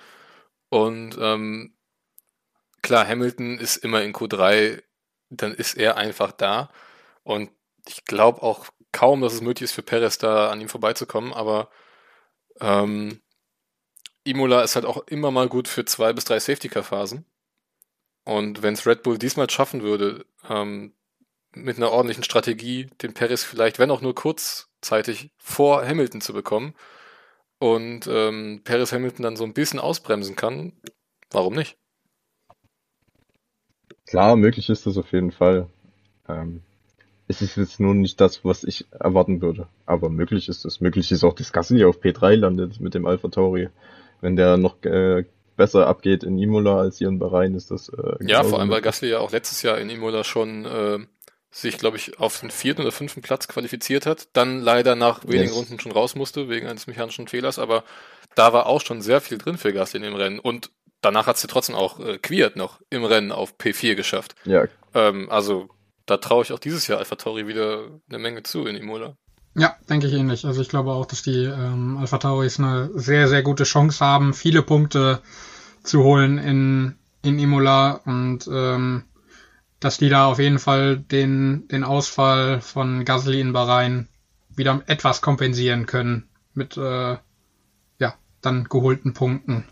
[0.70, 1.74] Und ähm,
[2.80, 4.80] klar, Hamilton ist immer in Q3
[5.40, 6.70] dann ist er einfach da.
[7.22, 7.50] Und
[7.86, 11.68] ich glaube auch kaum, dass es möglich ist für Perez da an ihm vorbeizukommen, aber
[12.60, 13.20] ähm,
[14.24, 17.24] Imola ist halt auch immer mal gut für zwei bis drei Safety-Car-Phasen.
[18.24, 20.94] Und wenn es Red Bull diesmal schaffen würde, ähm,
[21.54, 26.74] mit einer ordentlichen Strategie den Perez vielleicht, wenn auch nur kurzzeitig, vor Hamilton zu bekommen
[27.58, 30.72] und ähm, Perez Hamilton dann so ein bisschen ausbremsen kann,
[31.30, 31.76] warum nicht?
[34.06, 35.68] Klar, möglich ist das auf jeden Fall.
[36.28, 36.62] Ähm,
[37.26, 39.66] es ist jetzt nur nicht das, was ich erwarten würde.
[39.86, 40.80] Aber möglich ist es.
[40.80, 43.70] Möglich ist auch, dass Gasly auf P3 landet mit dem Alpha Tauri.
[44.24, 47.90] Wenn der noch äh, besser abgeht in Imola als hier in Bahrain, ist das.
[47.90, 50.98] Äh, ja, vor allem, weil Gasly ja auch letztes Jahr in Imola schon äh,
[51.50, 54.28] sich, glaube ich, auf den vierten oder fünften Platz qualifiziert hat.
[54.32, 55.56] Dann leider nach wenigen yes.
[55.56, 57.58] Runden schon raus musste, wegen eines mechanischen Fehlers.
[57.58, 57.84] Aber
[58.34, 60.38] da war auch schon sehr viel drin für Gasly in dem Rennen.
[60.38, 60.70] Und
[61.02, 64.36] danach hat sie trotzdem auch äh, Quiert noch im Rennen auf P4 geschafft.
[64.46, 64.64] Ja.
[64.94, 65.68] Ähm, also
[66.06, 69.18] da traue ich auch dieses Jahr Alpha Tauri wieder eine Menge zu in Imola.
[69.56, 70.46] Ja, denke ich ähnlich.
[70.46, 74.34] Also ich glaube auch, dass die ähm, Alpha Tauris eine sehr, sehr gute Chance haben,
[74.34, 75.22] viele Punkte
[75.84, 79.04] zu holen in, in Imola und ähm,
[79.78, 84.08] dass die da auf jeden Fall den, den Ausfall von Gasly in Bahrain
[84.56, 87.16] wieder etwas kompensieren können mit äh,
[87.98, 89.64] ja, dann geholten Punkten.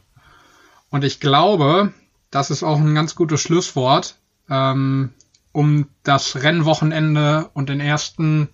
[0.91, 1.93] Und ich glaube,
[2.31, 4.17] das ist auch ein ganz gutes Schlusswort,
[4.49, 5.15] ähm,
[5.53, 8.49] um das Rennwochenende und den ersten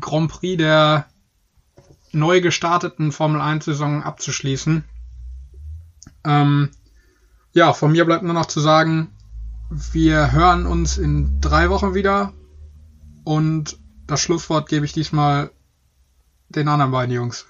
[0.00, 1.06] Grand Prix der
[2.12, 4.84] neu gestarteten Formel 1-Saison abzuschließen.
[6.24, 6.70] Ähm,
[7.52, 9.14] ja, von mir bleibt nur noch zu sagen,
[9.70, 12.32] wir hören uns in drei Wochen wieder
[13.24, 15.50] und das Schlusswort gebe ich diesmal
[16.48, 17.46] den anderen beiden Jungs.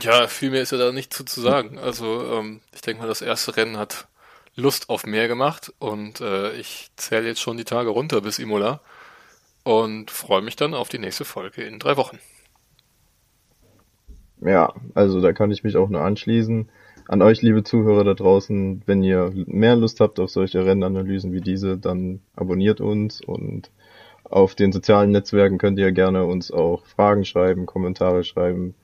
[0.00, 1.78] Ja, viel mehr ist ja da nicht zu, zu sagen.
[1.78, 4.08] Also ähm, ich denke mal, das erste Rennen hat
[4.54, 8.80] Lust auf mehr gemacht und äh, ich zähle jetzt schon die Tage runter bis Imola
[9.68, 12.18] und freue mich dann auf die nächste Folge in drei Wochen.
[14.40, 16.70] Ja, also da kann ich mich auch nur anschließen.
[17.08, 21.40] An euch, liebe Zuhörer da draußen, wenn ihr mehr Lust habt auf solche Rennanalysen wie
[21.40, 23.70] diese, dann abonniert uns und
[24.24, 28.74] auf den sozialen Netzwerken könnt ihr gerne uns auch Fragen schreiben, Kommentare schreiben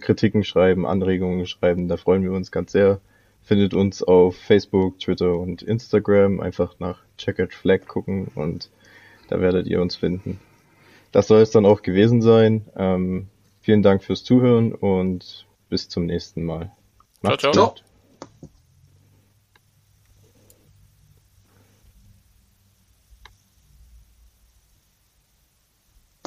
[0.00, 3.00] Kritiken schreiben, Anregungen schreiben, da freuen wir uns ganz sehr.
[3.42, 6.40] Findet uns auf Facebook, Twitter und Instagram.
[6.40, 8.70] Einfach nach Checkered Flag gucken und
[9.30, 10.40] da werdet ihr uns finden.
[11.12, 12.66] Das soll es dann auch gewesen sein.
[12.76, 13.28] Ähm,
[13.60, 16.72] vielen Dank fürs Zuhören und bis zum nächsten Mal.
[17.22, 17.68] Macht's ciao, ciao.
[17.68, 17.84] Gut.